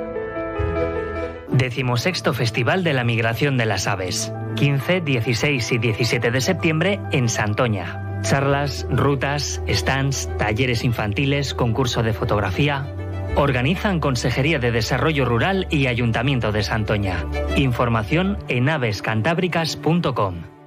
Decimosexto 1.49 2.33
Festival 2.33 2.85
de 2.85 2.93
la 2.93 3.05
Migración 3.05 3.57
de 3.57 3.67
las 3.67 3.87
Aves. 3.87 4.33
15, 4.57 5.01
16 5.01 5.73
y 5.73 5.79
17 5.79 6.31
de 6.31 6.41
septiembre 6.41 7.01
en 7.13 7.29
Santoña. 7.29 8.21
Charlas, 8.23 8.87
rutas, 8.91 9.63
stands, 9.69 10.29
talleres 10.39 10.85
infantiles, 10.85 11.55
concurso 11.55 12.03
de 12.03 12.13
fotografía. 12.13 12.95
Organizan 13.37 14.01
Consejería 14.01 14.59
de 14.59 14.73
Desarrollo 14.73 15.25
Rural 15.25 15.67
y 15.71 15.87
Ayuntamiento 15.87 16.53
de 16.53 16.63
Santoña. 16.63 17.25
Información 17.57 18.39
en 18.49 18.69
avescantábricas.com. 18.69 20.60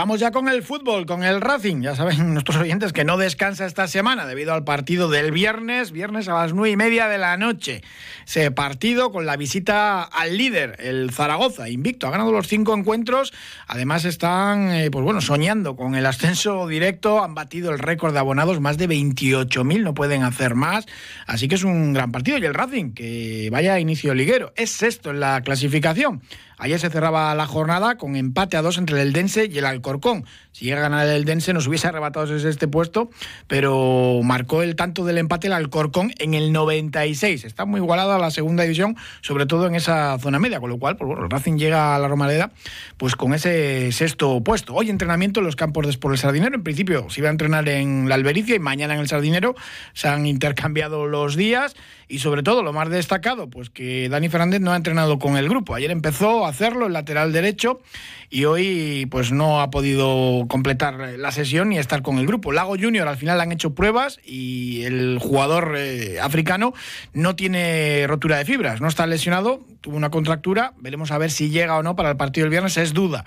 Vamos 0.00 0.18
ya 0.18 0.30
con 0.30 0.48
el 0.48 0.62
fútbol, 0.62 1.04
con 1.04 1.24
el 1.24 1.42
Racing. 1.42 1.82
Ya 1.82 1.94
saben 1.94 2.32
nuestros 2.32 2.56
oyentes 2.56 2.94
que 2.94 3.04
no 3.04 3.18
descansa 3.18 3.66
esta 3.66 3.86
semana 3.86 4.24
debido 4.24 4.54
al 4.54 4.64
partido 4.64 5.10
del 5.10 5.30
viernes, 5.30 5.92
viernes 5.92 6.26
a 6.26 6.32
las 6.32 6.54
nueve 6.54 6.70
y 6.70 6.76
media 6.78 7.06
de 7.06 7.18
la 7.18 7.36
noche. 7.36 7.82
Ese 8.26 8.50
partido 8.50 9.12
con 9.12 9.26
la 9.26 9.36
visita 9.36 10.02
al 10.02 10.38
líder, 10.38 10.76
el 10.78 11.10
Zaragoza, 11.10 11.68
invicto, 11.68 12.06
ha 12.06 12.12
ganado 12.12 12.32
los 12.32 12.48
cinco 12.48 12.74
encuentros. 12.74 13.34
Además 13.66 14.06
están, 14.06 14.70
eh, 14.70 14.90
pues 14.90 15.04
bueno, 15.04 15.20
soñando 15.20 15.76
con 15.76 15.94
el 15.94 16.06
ascenso 16.06 16.66
directo. 16.66 17.22
Han 17.22 17.34
batido 17.34 17.70
el 17.70 17.78
récord 17.78 18.14
de 18.14 18.20
abonados, 18.20 18.58
más 18.58 18.78
de 18.78 18.88
28.000, 18.88 19.82
no 19.82 19.92
pueden 19.92 20.22
hacer 20.22 20.54
más. 20.54 20.86
Así 21.26 21.46
que 21.46 21.56
es 21.56 21.62
un 21.62 21.92
gran 21.92 22.10
partido. 22.10 22.38
Y 22.38 22.46
el 22.46 22.54
Racing, 22.54 22.94
que 22.94 23.50
vaya 23.52 23.74
a 23.74 23.80
inicio 23.80 24.14
liguero, 24.14 24.54
es 24.56 24.70
sexto 24.70 25.10
en 25.10 25.20
la 25.20 25.42
clasificación. 25.42 26.22
Ayer 26.62 26.78
se 26.78 26.90
cerraba 26.90 27.34
la 27.34 27.46
jornada 27.46 27.96
con 27.96 28.16
empate 28.16 28.58
a 28.58 28.62
dos 28.62 28.76
entre 28.76 29.00
el 29.00 29.14
Dense 29.14 29.48
y 29.50 29.56
el 29.56 29.64
Alcorcón. 29.64 30.26
Si 30.52 30.64
llega 30.64 30.78
a 30.78 30.82
ganar 30.82 31.06
el 31.06 31.24
Dense 31.24 31.52
nos 31.52 31.66
hubiese 31.66 31.86
arrebatado 31.86 32.34
este 32.34 32.68
puesto, 32.68 33.10
pero 33.46 34.20
marcó 34.24 34.62
el 34.62 34.76
tanto 34.76 35.04
del 35.04 35.18
empate 35.18 35.46
el 35.46 35.52
Alcorcón 35.52 36.12
en 36.18 36.34
el 36.34 36.52
96. 36.52 37.44
Está 37.44 37.64
muy 37.64 37.80
igualada 37.80 38.18
la 38.18 38.30
segunda 38.30 38.64
división, 38.64 38.96
sobre 39.20 39.46
todo 39.46 39.66
en 39.66 39.74
esa 39.74 40.18
zona 40.18 40.38
media, 40.38 40.60
con 40.60 40.70
lo 40.70 40.78
cual, 40.78 40.96
pues 40.96 41.08
bueno, 41.08 41.28
Racing 41.28 41.56
llega 41.56 41.94
a 41.94 41.98
la 41.98 42.08
Romareda 42.08 42.50
pues 42.96 43.16
con 43.16 43.32
ese 43.32 43.92
sexto 43.92 44.42
puesto. 44.42 44.74
Hoy 44.74 44.90
entrenamiento 44.90 45.40
en 45.40 45.46
los 45.46 45.56
campos 45.56 45.86
de 45.86 45.92
Sport 45.92 46.14
El 46.14 46.18
Sardinero. 46.18 46.54
En 46.56 46.62
principio 46.62 47.08
se 47.10 47.20
iba 47.20 47.28
a 47.28 47.32
entrenar 47.32 47.68
en 47.68 48.08
la 48.08 48.16
Albericia 48.16 48.56
y 48.56 48.58
mañana 48.58 48.94
en 48.94 49.00
el 49.00 49.08
Sardinero. 49.08 49.54
Se 49.94 50.08
han 50.08 50.26
intercambiado 50.26 51.06
los 51.06 51.36
días 51.36 51.76
y 52.08 52.18
sobre 52.18 52.42
todo 52.42 52.64
lo 52.64 52.72
más 52.72 52.90
destacado, 52.90 53.48
pues 53.48 53.70
que 53.70 54.08
Dani 54.08 54.28
Fernández 54.28 54.60
no 54.60 54.72
ha 54.72 54.76
entrenado 54.76 55.20
con 55.20 55.36
el 55.36 55.48
grupo. 55.48 55.76
Ayer 55.76 55.92
empezó 55.92 56.44
hacerlo, 56.44 56.86
el 56.86 56.92
lateral 56.92 57.32
derecho, 57.32 57.80
y 58.28 58.44
hoy 58.44 59.06
pues 59.10 59.32
no 59.32 59.60
ha 59.60 59.70
podido 59.70 60.39
completar 60.48 60.94
la 61.18 61.32
sesión 61.32 61.70
ni 61.70 61.78
estar 61.78 62.02
con 62.02 62.18
el 62.18 62.26
grupo. 62.26 62.52
Lago 62.52 62.76
Junior 62.80 63.08
al 63.08 63.16
final 63.16 63.40
han 63.40 63.52
hecho 63.52 63.74
pruebas 63.74 64.20
y 64.24 64.82
el 64.84 65.18
jugador 65.20 65.74
eh, 65.76 66.18
africano 66.20 66.72
no 67.12 67.36
tiene 67.36 68.06
rotura 68.06 68.38
de 68.38 68.44
fibras, 68.44 68.80
no 68.80 68.88
está 68.88 69.06
lesionado, 69.06 69.60
tuvo 69.80 69.96
una 69.96 70.10
contractura, 70.10 70.74
veremos 70.80 71.10
a 71.10 71.18
ver 71.18 71.30
si 71.30 71.50
llega 71.50 71.76
o 71.76 71.82
no 71.82 71.96
para 71.96 72.10
el 72.10 72.16
partido 72.16 72.44
del 72.44 72.50
viernes, 72.50 72.76
es 72.76 72.92
duda 72.92 73.24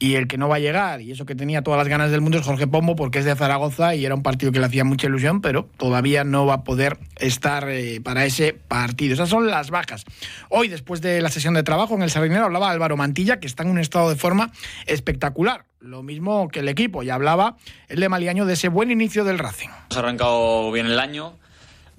y 0.00 0.14
el 0.14 0.26
que 0.26 0.38
no 0.38 0.48
va 0.48 0.56
a 0.56 0.58
llegar, 0.58 1.02
y 1.02 1.12
eso 1.12 1.26
que 1.26 1.34
tenía 1.34 1.62
todas 1.62 1.76
las 1.76 1.86
ganas 1.86 2.10
del 2.10 2.22
mundo, 2.22 2.38
es 2.38 2.44
Jorge 2.44 2.66
Pombo, 2.66 2.96
porque 2.96 3.18
es 3.18 3.26
de 3.26 3.36
Zaragoza 3.36 3.94
y 3.94 4.06
era 4.06 4.14
un 4.14 4.22
partido 4.22 4.50
que 4.50 4.58
le 4.58 4.64
hacía 4.64 4.82
mucha 4.82 5.06
ilusión, 5.06 5.42
pero 5.42 5.68
todavía 5.76 6.24
no 6.24 6.46
va 6.46 6.54
a 6.54 6.64
poder 6.64 6.96
estar 7.16 7.68
eh, 7.68 8.00
para 8.02 8.24
ese 8.24 8.54
partido. 8.54 9.12
Esas 9.12 9.28
son 9.28 9.46
las 9.46 9.70
bajas. 9.70 10.06
Hoy, 10.48 10.68
después 10.68 11.02
de 11.02 11.20
la 11.20 11.28
sesión 11.28 11.52
de 11.52 11.62
trabajo 11.62 11.94
en 11.94 12.02
el 12.02 12.10
Sardinero, 12.10 12.46
hablaba 12.46 12.70
Álvaro 12.70 12.96
Mantilla, 12.96 13.40
que 13.40 13.46
está 13.46 13.62
en 13.62 13.68
un 13.68 13.78
estado 13.78 14.08
de 14.08 14.16
forma 14.16 14.52
espectacular. 14.86 15.66
Lo 15.80 16.02
mismo 16.02 16.48
que 16.48 16.60
el 16.60 16.68
equipo, 16.68 17.02
y 17.02 17.10
hablaba 17.10 17.58
el 17.88 18.00
de 18.00 18.08
Maliaño 18.08 18.46
de 18.46 18.54
ese 18.54 18.68
buen 18.68 18.90
inicio 18.90 19.24
del 19.24 19.38
Racing. 19.38 19.68
Hemos 19.68 19.98
arrancado 19.98 20.72
bien 20.72 20.86
el 20.86 20.98
año, 20.98 21.34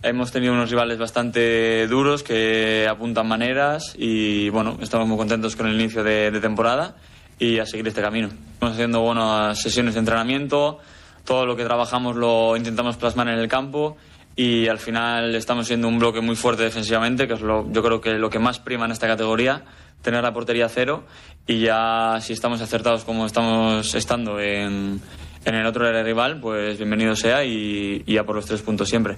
Hemos 0.03 0.31
tenido 0.31 0.53
unos 0.53 0.71
rivales 0.71 0.97
bastante 0.97 1.85
duros 1.85 2.23
que 2.23 2.87
apuntan 2.89 3.27
maneras 3.27 3.93
y 3.95 4.49
bueno, 4.49 4.79
estamos 4.81 5.07
muy 5.07 5.15
contentos 5.15 5.55
con 5.55 5.67
el 5.67 5.79
inicio 5.79 6.03
de 6.03 6.31
temporada 6.41 6.95
y 7.41 7.57
a 7.57 7.65
seguir 7.65 7.87
este 7.87 8.01
camino. 8.01 8.29
Estamos 8.53 8.75
haciendo 8.75 9.01
buenas 9.01 9.59
sesiones 9.59 9.95
de 9.95 9.99
entrenamiento, 9.99 10.77
todo 11.25 11.47
lo 11.47 11.55
que 11.55 11.63
trabajamos 11.63 12.15
lo 12.15 12.55
intentamos 12.55 12.97
plasmar 12.97 13.29
en 13.29 13.39
el 13.39 13.47
campo 13.47 13.97
y 14.35 14.67
al 14.67 14.77
final 14.77 15.33
estamos 15.33 15.65
siendo 15.65 15.87
un 15.87 15.97
bloque 15.97 16.21
muy 16.21 16.35
fuerte 16.35 16.61
defensivamente, 16.61 17.27
que 17.27 17.33
es 17.33 17.41
lo, 17.41 17.69
yo 17.71 17.81
creo 17.81 17.99
que 17.99 18.11
lo 18.11 18.29
que 18.29 18.37
más 18.37 18.59
prima 18.59 18.85
en 18.85 18.91
esta 18.91 19.07
categoría, 19.07 19.63
tener 20.03 20.21
la 20.21 20.31
portería 20.31 20.69
cero 20.69 21.03
y 21.47 21.61
ya 21.61 22.19
si 22.21 22.33
estamos 22.33 22.61
acertados 22.61 23.05
como 23.05 23.25
estamos 23.25 23.95
estando 23.95 24.39
en, 24.39 25.01
en 25.43 25.55
el 25.55 25.65
otro 25.65 25.91
rival, 26.03 26.39
pues 26.39 26.77
bienvenido 26.77 27.15
sea 27.15 27.43
y, 27.43 28.03
y 28.05 28.17
a 28.17 28.23
por 28.23 28.35
los 28.35 28.45
tres 28.45 28.61
puntos 28.61 28.87
siempre. 28.87 29.17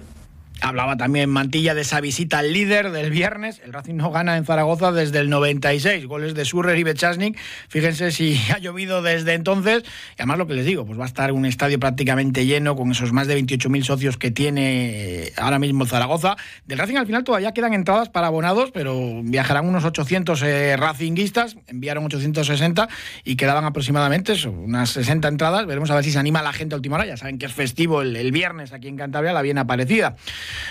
Hablaba 0.62 0.96
también 0.96 1.30
Mantilla 1.30 1.74
de 1.74 1.82
esa 1.82 2.00
visita 2.00 2.40
al 2.40 2.54
líder 2.54 2.92
del 2.92 3.10
viernes. 3.10 3.60
El 3.66 3.74
Racing 3.74 3.96
no 3.96 4.12
gana 4.12 4.38
en 4.38 4.46
Zaragoza 4.46 4.92
desde 4.92 5.20
el 5.20 5.30
96. 5.30 6.06
Goles 6.06 6.36
de 6.36 6.46
Surrer 6.46 6.78
y 6.78 6.84
Bechasnik. 6.84 7.38
Fíjense 7.68 8.12
si 8.12 8.40
ha 8.54 8.60
llovido 8.60 9.02
desde 9.02 9.34
entonces. 9.34 9.84
Y 9.84 10.22
además 10.22 10.38
lo 10.38 10.48
que 10.48 10.54
les 10.54 10.66
digo, 10.66 10.86
pues 10.86 10.98
va 10.98 11.04
a 11.04 11.08
estar 11.08 11.32
un 11.32 11.46
estadio 11.46 11.80
prácticamente 11.80 12.46
lleno 12.46 12.76
con 12.76 12.92
esos 12.92 13.12
más 13.12 13.28
de 13.28 13.38
28.000 13.38 13.84
socios 13.84 14.18
que 14.18 14.32
tiene 14.32 15.26
eh, 15.26 15.34
ahora 15.38 15.60
mismo 15.60 15.86
Zaragoza. 15.86 16.38
Del 16.66 16.78
Racing 16.78 16.96
al 16.96 17.08
final 17.08 17.24
todavía 17.24 17.52
quedan 17.52 17.74
entradas 17.74 18.10
para 18.10 18.28
abonados, 18.28 18.72
pero 18.72 19.22
viajarán 19.24 19.68
unos 19.68 19.84
800 19.84 20.42
eh, 20.44 20.78
Racinguistas. 20.78 21.58
Enviaron 21.68 22.06
860 22.06 22.88
y 23.26 23.36
quedaban 23.36 23.66
aproximadamente 23.66 24.34
unas 24.48 24.92
60 24.92 25.28
entradas. 25.28 25.66
Veremos 25.66 25.92
a 25.92 25.96
ver 25.96 26.04
si 26.04 26.12
se 26.12 26.20
anima 26.20 26.42
la 26.42 26.54
gente 26.54 26.76
a 26.76 26.78
última 26.78 26.96
hora. 26.96 27.06
Ya 27.06 27.18
saben 27.18 27.38
que 27.38 27.48
es 27.48 27.54
festivo 27.54 28.02
el 28.02 28.32
viernes 28.32 28.72
aquí 28.72 28.88
en 28.88 28.96
Cantabria, 28.96 29.34
la 29.34 29.42
bien 29.42 29.58
aparecida. 29.58 30.16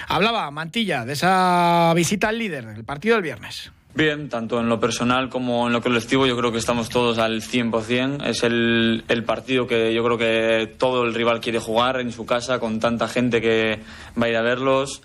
Hablaba 0.08 0.50
Mantilla 0.50 1.04
de 1.04 1.14
esa 1.14 1.92
visita 1.94 2.28
al 2.28 2.38
líder, 2.38 2.64
el 2.76 2.84
partido 2.84 3.16
del 3.16 3.22
viernes. 3.22 3.70
Bien, 3.94 4.30
tanto 4.30 4.58
en 4.58 4.70
lo 4.70 4.80
personal 4.80 5.28
como 5.28 5.66
en 5.66 5.74
lo 5.74 5.82
colectivo, 5.82 6.26
yo 6.26 6.34
creo 6.34 6.50
que 6.50 6.56
estamos 6.56 6.88
todos 6.88 7.18
al 7.18 7.42
100%. 7.42 8.24
Es 8.26 8.42
el, 8.42 9.04
partido 9.26 9.66
que 9.66 9.92
yo 9.92 10.02
creo 10.02 10.16
que 10.16 10.74
todo 10.78 11.04
el 11.04 11.12
rival 11.12 11.40
quiere 11.40 11.58
jugar 11.58 12.00
en 12.00 12.10
su 12.10 12.24
casa, 12.24 12.58
con 12.58 12.80
tanta 12.80 13.06
gente 13.06 13.42
que 13.42 13.80
va 14.20 14.26
a 14.26 14.28
ir 14.30 14.36
a 14.36 14.42
verlos. 14.42 15.02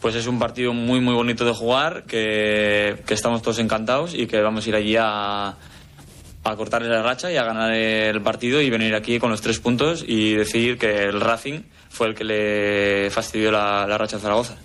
Pues 0.00 0.14
es 0.14 0.26
un 0.26 0.38
partido 0.38 0.72
muy, 0.72 1.00
muy 1.00 1.12
bonito 1.12 1.44
de 1.44 1.52
jugar, 1.52 2.04
que, 2.04 3.02
que 3.06 3.12
estamos 3.12 3.42
todos 3.42 3.58
encantados 3.58 4.14
y 4.14 4.26
que 4.26 4.40
vamos 4.40 4.64
a 4.64 4.68
ir 4.70 4.74
allí 4.74 4.96
a, 4.98 5.56
a 6.44 6.56
cortarle 6.56 6.88
la 6.88 7.02
racha 7.02 7.30
y 7.30 7.36
a 7.36 7.44
ganar 7.44 7.74
el 7.74 8.22
partido 8.22 8.62
y 8.62 8.70
venir 8.70 8.94
aquí 8.94 9.18
con 9.18 9.30
los 9.30 9.42
tres 9.42 9.58
puntos 9.60 10.02
y 10.06 10.32
decir 10.32 10.78
que 10.78 11.04
el 11.04 11.20
Racing 11.20 11.60
fue 12.00 12.08
el 12.08 12.14
que 12.14 12.24
le 12.24 13.10
fastidió 13.10 13.52
la, 13.52 13.98
racha 13.98 14.18
Zaragoza. 14.18 14.56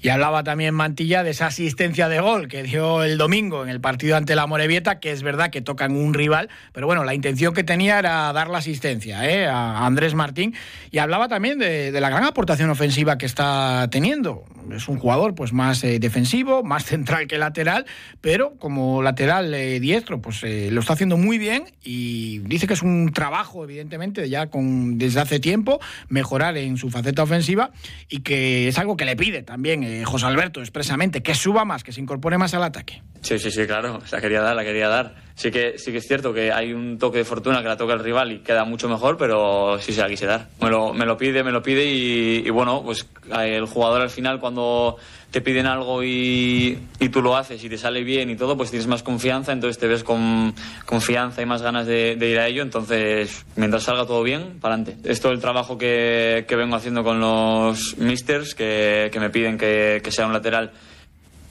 Y 0.00 0.10
hablaba 0.10 0.44
también 0.44 0.74
Mantilla 0.74 1.22
de 1.22 1.30
esa 1.30 1.46
asistencia 1.46 2.08
de 2.08 2.20
gol 2.20 2.48
que 2.48 2.62
dio 2.62 3.02
el 3.02 3.18
domingo 3.18 3.62
en 3.62 3.68
el 3.68 3.80
partido 3.80 4.16
ante 4.16 4.34
la 4.36 4.46
Morevieta, 4.46 5.00
que 5.00 5.12
es 5.12 5.22
verdad 5.22 5.50
que 5.50 5.60
tocan 5.60 5.96
un 5.96 6.14
rival, 6.14 6.48
pero 6.72 6.86
bueno, 6.86 7.04
la 7.04 7.14
intención 7.14 7.54
que 7.54 7.64
tenía 7.64 7.98
era 7.98 8.32
dar 8.32 8.48
la 8.48 8.58
asistencia 8.58 9.28
¿eh? 9.28 9.46
a 9.46 9.84
Andrés 9.86 10.14
Martín. 10.14 10.54
Y 10.90 10.98
hablaba 10.98 11.28
también 11.28 11.58
de, 11.58 11.90
la 11.98 12.10
gran 12.10 12.24
aportación 12.24 12.70
ofensiva 12.70 13.18
que 13.18 13.26
está 13.26 13.88
teniendo. 13.90 14.44
Es 14.72 14.88
un 14.88 14.98
jugador 14.98 15.34
pues 15.34 15.52
más 15.52 15.82
eh, 15.84 15.98
defensivo, 15.98 16.62
más 16.62 16.84
central 16.86 17.26
que 17.26 17.38
lateral, 17.38 17.86
pero 18.20 18.54
como 18.58 19.02
lateral 19.02 19.52
eh, 19.54 19.80
diestro, 19.80 20.20
pues 20.20 20.42
eh, 20.44 20.70
lo 20.70 20.80
está 20.80 20.92
haciendo 20.92 21.16
muy 21.16 21.38
bien 21.38 21.64
y 21.82 22.38
dice 22.40 22.66
que 22.66 22.74
es 22.74 22.82
un 22.82 23.12
trabajo, 23.12 23.64
evidentemente, 23.64 24.28
ya 24.28 24.46
con 24.46 24.98
desde 24.98 25.20
hace 25.20 25.40
tiempo, 25.40 25.80
mejorar 26.08 26.56
en 26.56 26.76
su 26.76 26.90
faceta 26.90 27.22
ofensiva 27.22 27.70
y 28.08 28.20
que 28.20 28.68
es 28.68 28.78
algo 28.78 28.96
que 28.96 29.04
le 29.04 29.16
pide 29.16 29.42
también 29.42 29.87
eh, 29.88 30.04
José 30.04 30.26
Alberto 30.26 30.60
expresamente, 30.60 31.22
que 31.22 31.34
suba 31.34 31.64
más, 31.64 31.82
que 31.82 31.92
se 31.92 32.00
incorpore 32.00 32.36
más 32.36 32.52
al 32.52 32.62
ataque. 32.62 33.02
Sí, 33.22 33.38
sí, 33.38 33.50
sí, 33.50 33.66
claro, 33.66 34.00
la 34.10 34.20
quería 34.20 34.42
dar, 34.42 34.54
la 34.54 34.64
quería 34.64 34.88
dar. 34.88 35.14
Sí 35.38 35.52
que, 35.52 35.78
sí 35.78 35.92
que 35.92 35.98
es 35.98 36.08
cierto 36.08 36.34
que 36.34 36.50
hay 36.50 36.72
un 36.72 36.98
toque 36.98 37.18
de 37.18 37.24
fortuna 37.24 37.62
que 37.62 37.68
la 37.68 37.76
toca 37.76 37.92
el 37.92 38.00
rival 38.00 38.32
y 38.32 38.38
queda 38.40 38.64
mucho 38.64 38.88
mejor, 38.88 39.16
pero 39.16 39.78
sí 39.78 39.92
se 39.92 40.00
la 40.00 40.08
quise 40.08 40.26
dar. 40.26 40.48
Me 40.60 40.68
lo, 40.68 40.92
me 40.92 41.06
lo 41.06 41.16
pide, 41.16 41.44
me 41.44 41.52
lo 41.52 41.62
pide 41.62 41.84
y, 41.84 42.50
bueno, 42.50 42.82
pues 42.82 43.06
el 43.32 43.64
jugador 43.66 44.02
al 44.02 44.10
final 44.10 44.40
cuando 44.40 44.96
te 45.30 45.40
piden 45.40 45.66
algo 45.66 46.02
y, 46.02 46.76
y, 46.98 47.08
tú 47.10 47.22
lo 47.22 47.36
haces 47.36 47.62
y 47.62 47.68
te 47.68 47.78
sale 47.78 48.02
bien 48.02 48.30
y 48.30 48.36
todo, 48.36 48.56
pues 48.56 48.70
tienes 48.70 48.88
más 48.88 49.04
confianza, 49.04 49.52
entonces 49.52 49.78
te 49.78 49.86
ves 49.86 50.02
con 50.02 50.56
confianza 50.86 51.40
y 51.40 51.46
más 51.46 51.62
ganas 51.62 51.86
de, 51.86 52.18
ir 52.20 52.38
a 52.40 52.48
ello, 52.48 52.62
entonces 52.62 53.46
mientras 53.54 53.84
salga 53.84 54.06
todo 54.06 54.24
bien, 54.24 54.58
para 54.60 54.74
adelante. 54.74 55.08
Es 55.08 55.24
el 55.24 55.38
trabajo 55.38 55.78
que, 55.78 56.46
que 56.48 56.56
vengo 56.56 56.74
haciendo 56.74 57.04
con 57.04 57.20
los 57.20 57.96
misters 57.96 58.56
que, 58.56 59.08
que 59.12 59.20
me 59.20 59.30
piden 59.30 59.56
que, 59.56 60.00
que 60.02 60.10
sea 60.10 60.26
un 60.26 60.32
lateral 60.32 60.72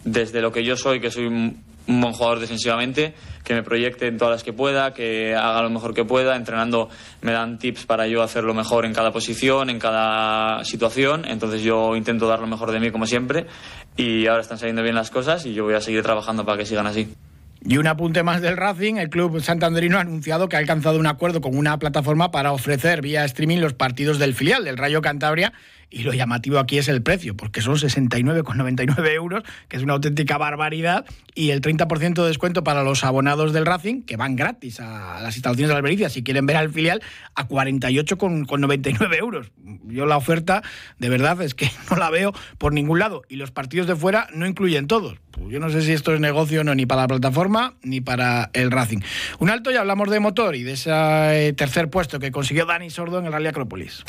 desde 0.04 0.42
lo 0.42 0.52
que 0.52 0.66
yo 0.66 0.76
soy, 0.76 1.00
que 1.00 1.10
soy 1.10 1.56
un, 1.88 2.02
buen 2.02 2.14
jugador 2.14 2.40
defensivamente, 2.40 3.14
que 3.44 3.54
me 3.54 3.64
proyecte 3.64 4.08
en 4.08 4.18
todas 4.18 4.34
las 4.34 4.44
que 4.44 4.54
pueda, 4.54 4.94
que 4.94 5.36
haga 5.36 5.62
lo 5.62 5.70
mejor 5.70 5.94
que 5.94 6.06
pueda. 6.06 6.36
Entrenando 6.36 6.90
me 7.22 7.32
dan 7.32 7.58
tips 7.58 7.86
para 7.86 8.08
yo 8.08 8.22
hacerlo 8.22 8.54
mejor 8.54 8.86
en 8.86 8.94
cada 8.94 9.12
posición, 9.12 9.70
en 9.70 9.80
cada 9.80 10.64
situación. 10.64 11.26
Entonces 11.26 11.62
yo 11.62 11.96
intento 11.96 12.28
dar 12.28 12.40
lo 12.40 12.48
mejor 12.48 12.72
de 12.72 12.80
mí 12.80 12.92
como 12.92 13.06
siempre. 13.06 13.46
Y 13.96 14.28
ahora 14.28 14.42
están 14.42 14.58
saliendo 14.58 14.84
bien 14.84 14.96
las 14.96 15.10
cosas 15.10 15.46
y 15.46 15.54
yo 15.54 15.64
voy 15.64 15.76
a 15.76 15.82
seguir 15.82 16.04
trabajando 16.04 16.46
para 16.46 16.58
que 16.58 16.66
sigan 16.66 16.88
así. 16.88 17.14
Y 17.66 17.78
un 17.78 17.88
apunte 17.88 18.24
más 18.24 18.42
del 18.42 18.56
Racing, 18.56 18.96
el 18.96 19.10
club 19.10 19.42
santanderino 19.42 19.98
ha 19.98 20.02
anunciado 20.02 20.48
que 20.48 20.56
ha 20.56 20.60
alcanzado 20.60 21.00
un 21.00 21.08
acuerdo 21.08 21.42
con 21.42 21.58
una 21.58 21.78
plataforma 21.80 22.32
para 22.32 22.52
ofrecer 22.52 23.02
vía 23.02 23.26
streaming 23.26 23.58
los 23.58 23.74
partidos 23.74 24.20
del 24.20 24.36
filial 24.36 24.64
del 24.64 24.78
Rayo 24.78 25.02
Cantabria 25.02 25.54
y 25.90 26.04
lo 26.04 26.14
llamativo 26.14 26.60
aquí 26.60 26.78
es 26.78 26.88
el 26.88 27.02
precio, 27.02 27.36
porque 27.36 27.62
son 27.62 27.76
69,99 27.76 29.12
euros, 29.14 29.44
que 29.68 29.78
es 29.78 29.84
una 29.84 29.94
auténtica 29.94 30.38
barbaridad, 30.38 31.06
y 31.34 31.52
el 31.52 31.62
30% 31.62 32.22
de 32.22 32.28
descuento 32.28 32.64
para 32.64 32.84
los 32.84 33.04
abonados 33.04 33.54
del 33.54 33.66
Racing, 33.66 34.02
que 34.02 34.18
van 34.18 34.36
gratis 34.36 34.80
a 34.80 35.22
las 35.22 35.36
instalaciones 35.36 35.70
de 35.70 35.74
la 35.74 35.78
Albericia, 35.78 36.10
si 36.10 36.24
quieren 36.24 36.46
ver 36.46 36.58
al 36.58 36.70
filial, 36.70 37.02
a 37.36 37.48
48,99 37.48 39.18
euros. 39.18 39.52
Yo 39.86 40.06
la 40.06 40.18
oferta, 40.18 40.62
de 41.00 41.10
verdad, 41.10 41.42
es 41.42 41.56
que 41.56 41.70
no 41.90 41.98
la 41.98 42.10
veo 42.10 42.34
por 42.58 42.74
ningún 42.74 43.00
lado, 43.00 43.24
y 43.30 43.38
los 43.38 43.52
partidos 43.52 43.88
de 43.88 43.96
fuera 43.96 44.28
no 44.34 44.46
incluyen 44.46 44.88
todos. 44.88 45.18
Pues 45.32 45.50
yo 45.50 45.60
no 45.60 45.70
sé 45.70 45.84
si 45.84 45.94
esto 45.94 46.14
es 46.14 46.20
negocio 46.20 46.62
o 46.62 46.64
no, 46.64 46.76
ni 46.76 46.86
para 46.86 47.02
la 47.02 47.08
plataforma 47.08 47.76
ni 47.84 48.02
para 48.02 48.50
el 48.54 48.72
Racing. 48.72 49.00
Un 49.40 49.50
alto 49.50 49.72
y 49.72 49.76
hablamos 49.76 50.10
de 50.10 50.20
motor 50.20 50.56
y 50.56 50.64
de 50.64 50.74
ese 50.74 51.54
tercer 51.54 51.90
puesto 51.90 52.20
que 52.20 52.32
consiguió 52.32 52.66
Dani 52.66 52.90
Sordo 52.90 53.20
en 53.20 53.28
el 53.28 53.32
Rally 53.32 53.48
Acrópolis. 53.48 54.04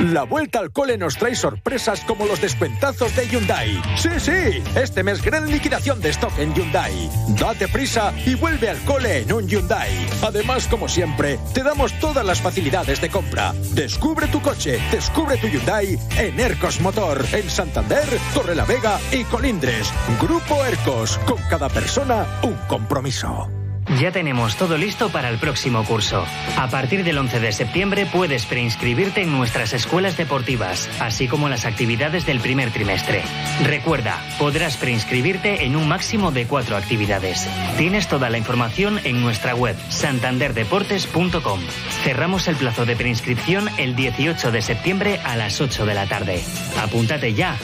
La 0.00 0.22
vuelta 0.22 0.60
al 0.60 0.70
cole 0.70 0.96
nos 0.96 1.16
trae 1.16 1.34
sorpresas 1.34 2.02
como 2.04 2.24
los 2.26 2.40
descuentazos 2.40 3.16
de 3.16 3.26
Hyundai. 3.26 3.82
Sí, 3.96 4.10
sí, 4.18 4.62
este 4.76 5.02
mes 5.02 5.22
gran 5.22 5.50
liquidación 5.50 6.00
de 6.00 6.10
stock 6.10 6.38
en 6.38 6.54
Hyundai. 6.54 7.10
Date 7.38 7.66
prisa 7.66 8.12
y 8.24 8.36
vuelve 8.36 8.68
al 8.70 8.78
cole 8.84 9.22
en 9.22 9.32
un 9.32 9.48
Hyundai. 9.48 9.90
Además, 10.22 10.68
como 10.68 10.88
siempre, 10.88 11.38
te 11.52 11.64
damos 11.64 11.92
todas 11.98 12.24
las 12.24 12.40
facilidades 12.40 13.00
de 13.00 13.10
compra. 13.10 13.52
Descubre 13.74 14.28
tu 14.28 14.40
coche, 14.40 14.78
descubre 14.92 15.36
tu 15.36 15.48
Hyundai 15.48 15.98
en 16.16 16.38
Ercos 16.38 16.80
Motor, 16.80 17.24
en 17.32 17.50
Santander, 17.50 18.06
Torrelavega 18.34 19.00
y 19.10 19.24
Colindres. 19.24 19.92
Grupo 20.20 20.64
Ercos, 20.64 21.18
con 21.18 21.38
cada 21.50 21.68
persona 21.68 22.24
un 22.44 22.54
compromiso. 22.68 23.57
Ya 23.96 24.12
tenemos 24.12 24.56
todo 24.56 24.76
listo 24.76 25.08
para 25.08 25.30
el 25.30 25.38
próximo 25.38 25.82
curso. 25.84 26.24
A 26.56 26.68
partir 26.68 27.04
del 27.04 27.16
11 27.16 27.40
de 27.40 27.52
septiembre 27.52 28.06
puedes 28.06 28.44
preinscribirte 28.44 29.22
en 29.22 29.32
nuestras 29.32 29.72
escuelas 29.72 30.16
deportivas, 30.16 30.90
así 31.00 31.26
como 31.26 31.48
las 31.48 31.64
actividades 31.64 32.26
del 32.26 32.40
primer 32.40 32.70
trimestre. 32.70 33.22
Recuerda, 33.64 34.22
podrás 34.38 34.76
preinscribirte 34.76 35.64
en 35.64 35.74
un 35.74 35.88
máximo 35.88 36.30
de 36.32 36.46
cuatro 36.46 36.76
actividades. 36.76 37.48
Tienes 37.78 38.08
toda 38.08 38.28
la 38.28 38.38
información 38.38 39.00
en 39.04 39.22
nuestra 39.22 39.54
web 39.54 39.76
santanderdeportes.com. 39.88 41.60
Cerramos 42.04 42.46
el 42.46 42.56
plazo 42.56 42.84
de 42.84 42.94
preinscripción 42.94 43.70
el 43.78 43.96
18 43.96 44.52
de 44.52 44.62
septiembre 44.62 45.20
a 45.24 45.34
las 45.36 45.60
8 45.60 45.86
de 45.86 45.94
la 45.94 46.06
tarde. 46.06 46.42
Apúntate 46.78 47.32
ya. 47.32 47.56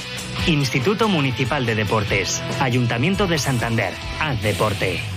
Instituto 0.47 1.09
Municipal 1.09 1.65
de 1.67 1.75
Deportes, 1.75 2.43
Ayuntamiento 2.61 3.27
de 3.27 3.39
Santander. 3.39 3.93
Haz 4.21 4.43
deporte. 4.43 5.14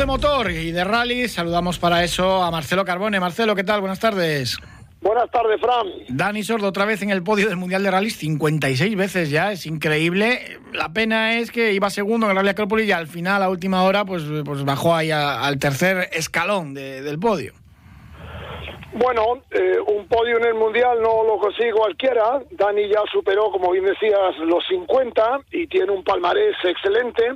De 0.00 0.06
motor 0.06 0.50
y 0.50 0.72
de 0.72 0.82
rally. 0.82 1.28
Saludamos 1.28 1.78
para 1.78 2.02
eso 2.02 2.42
a 2.42 2.50
Marcelo 2.50 2.86
Carbone. 2.86 3.20
Marcelo, 3.20 3.54
¿qué 3.54 3.64
tal? 3.64 3.80
Buenas 3.80 4.00
tardes. 4.00 4.56
Buenas 5.02 5.30
tardes, 5.30 5.60
Fran. 5.60 5.88
Dani 6.08 6.42
Sordo 6.42 6.68
otra 6.68 6.86
vez 6.86 7.02
en 7.02 7.10
el 7.10 7.22
podio 7.22 7.48
del 7.48 7.58
Mundial 7.58 7.82
de 7.82 7.90
Rallys, 7.90 8.16
56 8.16 8.96
veces 8.96 9.28
ya, 9.28 9.52
es 9.52 9.66
increíble. 9.66 10.58
La 10.72 10.88
pena 10.88 11.38
es 11.38 11.50
que 11.50 11.74
iba 11.74 11.90
segundo 11.90 12.24
en 12.26 12.30
el 12.30 12.36
Rally 12.36 12.48
Acrópolis 12.48 12.88
y 12.88 12.92
al 12.92 13.08
final, 13.08 13.42
a 13.42 13.50
última 13.50 13.82
hora, 13.82 14.06
pues, 14.06 14.22
pues 14.42 14.64
bajó 14.64 14.94
ahí 14.94 15.10
al 15.10 15.58
tercer 15.58 16.08
escalón 16.12 16.72
del 16.72 17.18
podio. 17.18 17.52
Bueno, 18.94 19.42
eh, 19.50 19.76
un 19.86 20.06
podio 20.08 20.38
en 20.38 20.46
el 20.46 20.54
Mundial 20.54 21.02
no 21.02 21.24
lo 21.24 21.38
consigue 21.38 21.72
cualquiera. 21.72 22.40
Dani 22.52 22.88
ya 22.88 23.02
superó, 23.12 23.50
como 23.50 23.70
bien 23.72 23.84
decías, 23.84 24.38
los 24.46 24.64
50 24.66 25.40
y 25.52 25.66
tiene 25.66 25.92
un 25.92 26.02
palmarés 26.02 26.56
excelente. 26.64 27.34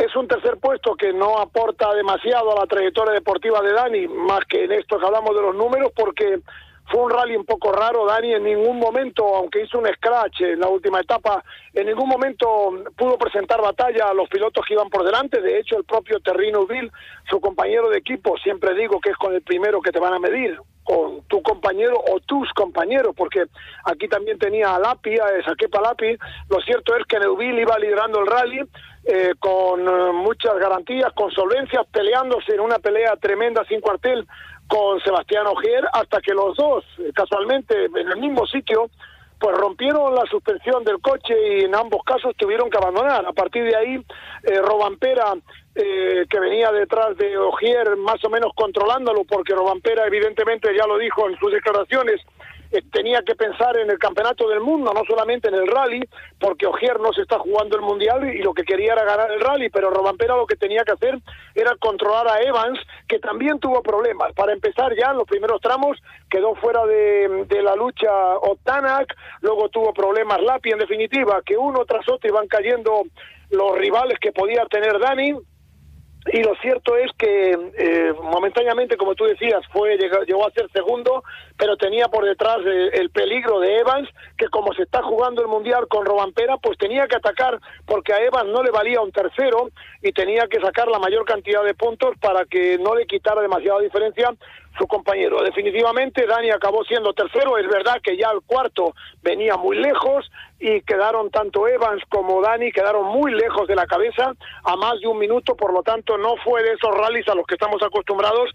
Es 0.00 0.16
un 0.16 0.26
tercer 0.26 0.56
puesto 0.56 0.94
que 0.94 1.12
no 1.12 1.38
aporta 1.38 1.92
demasiado 1.92 2.52
a 2.52 2.60
la 2.60 2.66
trayectoria 2.66 3.12
deportiva 3.12 3.60
de 3.60 3.74
Dani, 3.74 4.08
más 4.08 4.40
que 4.48 4.64
en 4.64 4.72
esto 4.72 4.98
que 4.98 5.04
hablamos 5.04 5.36
de 5.36 5.42
los 5.42 5.54
números, 5.54 5.92
porque 5.94 6.40
fue 6.90 7.02
un 7.02 7.10
rally 7.10 7.36
un 7.36 7.44
poco 7.44 7.70
raro. 7.70 8.06
Dani 8.06 8.32
en 8.32 8.44
ningún 8.44 8.78
momento, 8.78 9.36
aunque 9.36 9.62
hizo 9.62 9.78
un 9.78 9.86
scratch 9.86 10.40
en 10.40 10.60
la 10.60 10.68
última 10.68 11.00
etapa, 11.00 11.44
en 11.74 11.86
ningún 11.86 12.08
momento 12.08 12.46
pudo 12.96 13.18
presentar 13.18 13.60
batalla 13.60 14.08
a 14.08 14.14
los 14.14 14.26
pilotos 14.30 14.64
que 14.66 14.72
iban 14.72 14.88
por 14.88 15.04
delante. 15.04 15.42
De 15.42 15.58
hecho, 15.58 15.76
el 15.76 15.84
propio 15.84 16.18
Terrino 16.20 16.64
Bill, 16.66 16.90
su 17.28 17.38
compañero 17.38 17.90
de 17.90 17.98
equipo, 17.98 18.38
siempre 18.38 18.74
digo 18.74 19.00
que 19.00 19.10
es 19.10 19.16
con 19.18 19.34
el 19.34 19.42
primero 19.42 19.82
que 19.82 19.92
te 19.92 20.00
van 20.00 20.14
a 20.14 20.18
medir, 20.18 20.58
con 20.82 21.20
tu 21.28 21.42
compañero 21.42 22.02
o 22.10 22.20
tus 22.20 22.50
compañeros, 22.54 23.14
porque 23.14 23.44
aquí 23.84 24.08
también 24.08 24.38
tenía 24.38 24.74
a 24.74 24.78
Lapi, 24.78 25.18
a 25.18 25.44
Saquepa 25.44 25.82
Lapi. 25.82 26.16
Lo 26.48 26.58
cierto 26.62 26.96
es 26.96 27.04
que 27.04 27.18
Neuville 27.18 27.60
iba 27.60 27.78
liderando 27.78 28.20
el 28.20 28.26
rally 28.26 28.60
eh, 29.04 29.32
con 29.38 29.80
eh, 29.80 30.12
muchas 30.12 30.58
garantías, 30.58 31.12
con 31.14 31.30
solvencias, 31.30 31.86
peleándose 31.90 32.52
en 32.52 32.60
una 32.60 32.78
pelea 32.78 33.16
tremenda 33.16 33.64
sin 33.64 33.80
cuartel 33.80 34.26
con 34.68 35.00
Sebastián 35.00 35.46
Ogier, 35.46 35.84
hasta 35.92 36.20
que 36.20 36.34
los 36.34 36.54
dos, 36.56 36.84
eh, 36.98 37.10
casualmente, 37.14 37.86
en 37.86 38.08
el 38.08 38.18
mismo 38.18 38.46
sitio, 38.46 38.90
pues 39.38 39.56
rompieron 39.56 40.14
la 40.14 40.26
suspensión 40.26 40.84
del 40.84 41.00
coche 41.00 41.34
y 41.34 41.64
en 41.64 41.74
ambos 41.74 42.02
casos 42.04 42.36
tuvieron 42.36 42.68
que 42.68 42.76
abandonar. 42.76 43.24
A 43.24 43.32
partir 43.32 43.64
de 43.64 43.74
ahí, 43.74 44.04
Robampera, 44.66 45.32
que 45.74 46.40
venía 46.40 46.70
detrás 46.70 47.16
de 47.16 47.38
Ogier, 47.38 47.96
más 47.96 48.22
o 48.22 48.28
menos 48.28 48.52
controlándolo, 48.54 49.24
porque 49.24 49.54
Robampera 49.54 50.06
evidentemente 50.06 50.76
ya 50.76 50.86
lo 50.86 50.98
dijo 50.98 51.26
en 51.26 51.38
sus 51.38 51.50
declaraciones, 51.52 52.20
eh, 52.72 52.82
tenía 52.92 53.22
que 53.22 53.34
pensar 53.34 53.76
en 53.78 53.90
el 53.90 53.98
campeonato 53.98 54.48
del 54.48 54.60
mundo, 54.60 54.92
no 54.94 55.02
solamente 55.04 55.48
en 55.48 55.54
el 55.54 55.66
rally, 55.66 56.02
porque 56.38 56.66
Ogier 56.66 57.00
no 57.00 57.12
se 57.12 57.22
está 57.22 57.38
jugando 57.38 57.76
el 57.76 57.82
mundial 57.82 58.32
y 58.32 58.42
lo 58.42 58.54
que 58.54 58.62
quería 58.62 58.92
era 58.92 59.04
ganar 59.04 59.30
el 59.32 59.40
rally, 59.40 59.70
pero 59.70 59.90
Robampera 59.90 60.36
lo 60.36 60.46
que 60.46 60.56
tenía 60.56 60.84
que 60.84 60.92
hacer 60.92 61.18
era 61.54 61.74
controlar 61.76 62.28
a 62.28 62.40
Evans, 62.40 62.78
que 63.08 63.18
también 63.18 63.58
tuvo 63.58 63.82
problemas. 63.82 64.32
Para 64.34 64.52
empezar 64.52 64.94
ya 64.96 65.10
en 65.10 65.18
los 65.18 65.26
primeros 65.26 65.60
tramos 65.60 65.98
quedó 66.30 66.54
fuera 66.54 66.86
de, 66.86 67.46
la 67.62 67.74
lucha 67.74 68.10
Otanak, 68.38 69.14
luego 69.40 69.68
tuvo 69.68 69.92
problemas 69.92 70.40
Lapi, 70.40 70.70
en 70.70 70.78
definitiva, 70.78 71.42
que 71.44 71.56
uno 71.56 71.84
tras 71.84 72.08
otro 72.08 72.28
iban 72.30 72.46
cayendo 72.46 73.02
los 73.50 73.76
rivales 73.76 74.18
que 74.20 74.32
podía 74.32 74.64
tener 74.66 74.98
Dani, 74.98 75.34
y 76.26 76.42
lo 76.42 76.54
cierto 76.56 76.96
es 76.96 77.10
que 77.16 77.52
eh, 77.52 78.12
momentáneamente, 78.22 78.98
como 78.98 79.14
tú 79.14 79.24
decías, 79.24 79.62
fue 79.72 79.96
llegó, 79.96 80.46
a 80.46 80.50
ser 80.50 80.70
segundo, 80.70 81.24
pero 81.56 81.76
tenía 81.76 82.08
por 82.08 82.26
detrás 82.26 82.58
eh, 82.66 82.90
el 82.92 83.10
peligro 83.10 83.58
de 83.58 83.78
Evans, 83.78 84.08
que 84.36 84.48
como 84.48 84.74
se 84.74 84.82
está 84.82 85.02
jugando 85.02 85.40
el 85.40 85.48
Mundial 85.48 85.88
con 85.88 86.04
Robampera, 86.04 86.58
pues 86.58 86.76
tenía 86.76 87.06
que 87.08 87.16
atacar 87.16 87.58
porque 87.86 88.12
a 88.12 88.22
Evans 88.22 88.50
no 88.50 88.62
le 88.62 88.70
valía 88.70 89.00
un 89.00 89.12
tercero 89.12 89.70
y 90.02 90.12
tenía 90.12 90.46
que 90.46 90.60
sacar 90.60 90.88
la 90.88 90.98
mayor 90.98 91.24
cantidad 91.24 91.64
de 91.64 91.74
puntos 91.74 92.10
para 92.20 92.44
que 92.44 92.76
no 92.78 92.94
le 92.94 93.06
quitara 93.06 93.40
demasiada 93.40 93.80
diferencia 93.80 94.30
su 94.80 94.86
compañero. 94.86 95.42
Definitivamente 95.42 96.26
Dani 96.26 96.50
acabó 96.50 96.82
siendo 96.84 97.12
tercero, 97.12 97.58
es 97.58 97.68
verdad 97.68 98.00
que 98.02 98.16
ya 98.16 98.30
el 98.32 98.40
cuarto 98.40 98.94
venía 99.22 99.56
muy 99.56 99.76
lejos 99.76 100.30
y 100.58 100.80
quedaron 100.82 101.30
tanto 101.30 101.68
Evans 101.68 102.02
como 102.08 102.40
Dani, 102.40 102.72
quedaron 102.72 103.04
muy 103.06 103.32
lejos 103.32 103.68
de 103.68 103.76
la 103.76 103.86
cabeza 103.86 104.32
a 104.64 104.76
más 104.76 104.98
de 105.00 105.06
un 105.06 105.18
minuto, 105.18 105.54
por 105.54 105.74
lo 105.74 105.82
tanto 105.82 106.16
no 106.16 106.36
fue 106.42 106.62
de 106.62 106.72
esos 106.72 106.96
rallies 106.96 107.28
a 107.28 107.34
los 107.34 107.46
que 107.46 107.56
estamos 107.56 107.82
acostumbrados 107.82 108.50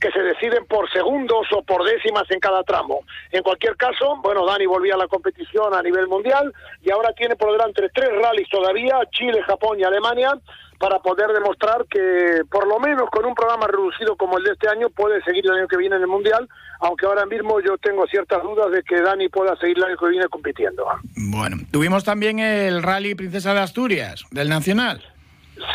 que 0.00 0.10
se 0.12 0.20
deciden 0.22 0.66
por 0.66 0.90
segundos 0.90 1.46
o 1.52 1.62
por 1.62 1.84
décimas 1.84 2.30
en 2.30 2.40
cada 2.40 2.62
tramo. 2.62 3.00
En 3.32 3.42
cualquier 3.42 3.76
caso, 3.76 4.16
bueno, 4.22 4.46
Dani 4.46 4.66
volvía 4.66 4.94
a 4.94 4.98
la 4.98 5.08
competición 5.08 5.74
a 5.74 5.82
nivel 5.82 6.06
mundial 6.06 6.52
y 6.82 6.90
ahora 6.90 7.12
tiene 7.12 7.36
por 7.36 7.52
delante 7.52 7.88
tres 7.94 8.10
rallies 8.22 8.48
todavía, 8.48 9.00
Chile, 9.10 9.42
Japón 9.42 9.78
y 9.80 9.84
Alemania, 9.84 10.32
para 10.78 10.98
poder 10.98 11.28
demostrar 11.32 11.86
que 11.88 12.42
por 12.50 12.66
lo 12.66 12.78
menos 12.78 13.08
con 13.10 13.24
un 13.24 13.34
programa 13.34 13.66
reducido 13.66 14.16
como 14.16 14.38
el 14.38 14.44
de 14.44 14.52
este 14.52 14.68
año 14.68 14.88
puede 14.90 15.22
seguir 15.22 15.44
el 15.46 15.52
año 15.52 15.68
que 15.68 15.76
viene 15.76 15.96
en 15.96 16.02
el 16.02 16.08
Mundial, 16.08 16.48
aunque 16.80 17.06
ahora 17.06 17.26
mismo 17.26 17.60
yo 17.60 17.78
tengo 17.78 18.06
ciertas 18.06 18.42
dudas 18.42 18.70
de 18.70 18.82
que 18.82 19.00
Dani 19.00 19.28
pueda 19.28 19.56
seguir 19.56 19.78
el 19.78 19.84
año 19.84 19.96
que 19.96 20.08
viene 20.08 20.28
compitiendo. 20.28 20.86
Bueno, 21.16 21.56
tuvimos 21.70 22.04
también 22.04 22.38
el 22.38 22.82
Rally 22.82 23.14
Princesa 23.14 23.54
de 23.54 23.60
Asturias, 23.60 24.24
del 24.30 24.48
Nacional. 24.48 25.02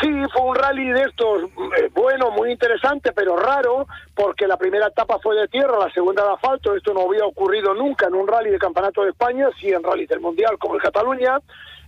Sí, 0.00 0.08
fue 0.32 0.42
un 0.42 0.54
rally 0.54 0.90
de 0.92 1.02
estos, 1.02 1.42
eh, 1.42 1.90
bueno, 1.92 2.30
muy 2.30 2.52
interesante, 2.52 3.10
pero 3.12 3.36
raro, 3.36 3.88
porque 4.14 4.46
la 4.46 4.56
primera 4.56 4.86
etapa 4.86 5.18
fue 5.20 5.34
de 5.34 5.48
tierra, 5.48 5.76
la 5.76 5.92
segunda 5.92 6.22
de 6.22 6.34
asfalto. 6.34 6.76
Esto 6.76 6.94
no 6.94 7.08
había 7.08 7.26
ocurrido 7.26 7.74
nunca 7.74 8.06
en 8.06 8.14
un 8.14 8.28
rally 8.28 8.50
de 8.50 8.58
Campeonato 8.58 9.02
de 9.02 9.10
España, 9.10 9.48
sí 9.60 9.70
en 9.70 9.82
rally 9.82 10.06
del 10.06 10.20
Mundial 10.20 10.56
como 10.58 10.76
el 10.76 10.82
Cataluña 10.82 11.40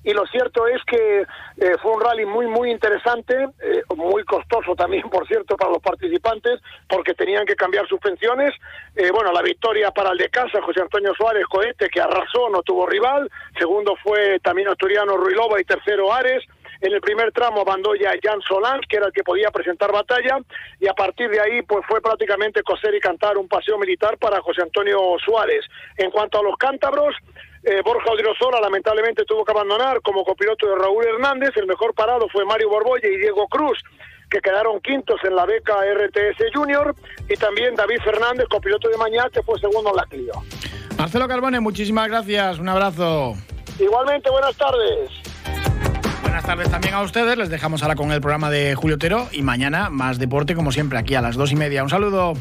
y 0.04 0.12
lo 0.12 0.26
cierto 0.26 0.66
es 0.66 0.82
que 0.84 1.22
eh, 1.22 1.76
fue 1.82 1.92
un 1.92 2.00
rally 2.00 2.26
muy, 2.26 2.46
muy 2.46 2.70
interesante, 2.70 3.48
eh, 3.62 3.82
muy 3.96 4.22
costoso 4.24 4.76
también, 4.76 5.02
por 5.10 5.26
cierto, 5.26 5.56
para 5.56 5.72
los 5.72 5.82
participantes, 5.82 6.60
porque 6.88 7.14
tenían 7.14 7.46
que 7.46 7.56
cambiar 7.56 7.88
suspensiones. 7.88 8.54
Eh, 8.94 9.10
bueno, 9.10 9.32
la 9.32 9.42
victoria 9.42 9.90
para 9.90 10.10
el 10.10 10.18
de 10.18 10.28
casa, 10.28 10.60
José 10.60 10.82
Antonio 10.82 11.14
Suárez 11.14 11.46
Cohete, 11.46 11.88
que 11.88 12.00
arrasó, 12.00 12.50
no 12.50 12.62
tuvo 12.62 12.86
rival. 12.86 13.30
Segundo 13.58 13.96
fue 14.02 14.38
también 14.40 14.68
Asturiano 14.68 15.16
Ruilova 15.16 15.58
y 15.60 15.64
tercero 15.64 16.12
Ares. 16.12 16.44
En 16.80 16.92
el 16.92 17.00
primer 17.00 17.32
tramo 17.32 17.64
mandó 17.64 17.94
ya 17.94 18.12
Jan 18.22 18.42
Solán, 18.42 18.80
que 18.86 18.98
era 18.98 19.06
el 19.06 19.12
que 19.12 19.24
podía 19.24 19.50
presentar 19.50 19.90
batalla, 19.90 20.38
y 20.78 20.86
a 20.86 20.92
partir 20.92 21.30
de 21.30 21.40
ahí 21.40 21.62
pues 21.62 21.82
fue 21.88 22.02
prácticamente 22.02 22.62
coser 22.62 22.94
y 22.94 23.00
cantar 23.00 23.38
un 23.38 23.48
paseo 23.48 23.78
militar 23.78 24.18
para 24.18 24.42
José 24.42 24.60
Antonio 24.60 24.98
Suárez. 25.24 25.64
En 25.96 26.10
cuanto 26.10 26.40
a 26.40 26.42
los 26.42 26.56
cántabros, 26.58 27.16
Eh, 27.66 27.80
Borja 27.82 28.10
Odriozola 28.10 28.60
lamentablemente 28.60 29.24
tuvo 29.24 29.42
que 29.42 29.52
abandonar 29.52 30.02
como 30.02 30.22
copiloto 30.22 30.68
de 30.68 30.76
Raúl 30.76 31.06
Hernández. 31.06 31.56
El 31.56 31.66
mejor 31.66 31.94
parado 31.94 32.28
fue 32.30 32.44
Mario 32.44 32.68
Borbolle 32.68 33.10
y 33.10 33.16
Diego 33.16 33.48
Cruz, 33.48 33.78
que 34.30 34.40
quedaron 34.40 34.80
quintos 34.80 35.18
en 35.24 35.34
la 35.34 35.46
beca 35.46 35.74
RTS 35.82 36.52
Junior. 36.54 36.94
Y 37.28 37.36
también 37.36 37.74
David 37.74 38.00
Fernández, 38.04 38.46
copiloto 38.50 38.88
de 38.88 38.98
Mañana, 38.98 39.30
que 39.30 39.42
fue 39.42 39.58
segundo 39.58 39.90
en 39.90 39.96
la 39.96 40.04
Clio. 40.04 40.32
Marcelo 40.98 41.26
Carbone, 41.26 41.60
muchísimas 41.60 42.08
gracias. 42.08 42.58
Un 42.58 42.68
abrazo. 42.68 43.34
Igualmente, 43.78 44.30
buenas 44.30 44.56
tardes. 44.56 45.10
Buenas 46.22 46.44
tardes 46.44 46.70
también 46.70 46.94
a 46.94 47.00
ustedes. 47.00 47.38
Les 47.38 47.48
dejamos 47.48 47.82
ahora 47.82 47.96
con 47.96 48.12
el 48.12 48.20
programa 48.20 48.50
de 48.50 48.74
Julio 48.74 48.96
Otero 48.96 49.26
y 49.32 49.40
mañana 49.40 49.88
más 49.88 50.18
deporte, 50.18 50.54
como 50.54 50.70
siempre, 50.70 50.98
aquí 50.98 51.14
a 51.14 51.22
las 51.22 51.36
dos 51.36 51.50
y 51.50 51.56
media. 51.56 51.82
Un 51.82 51.88
saludo. 51.90 52.34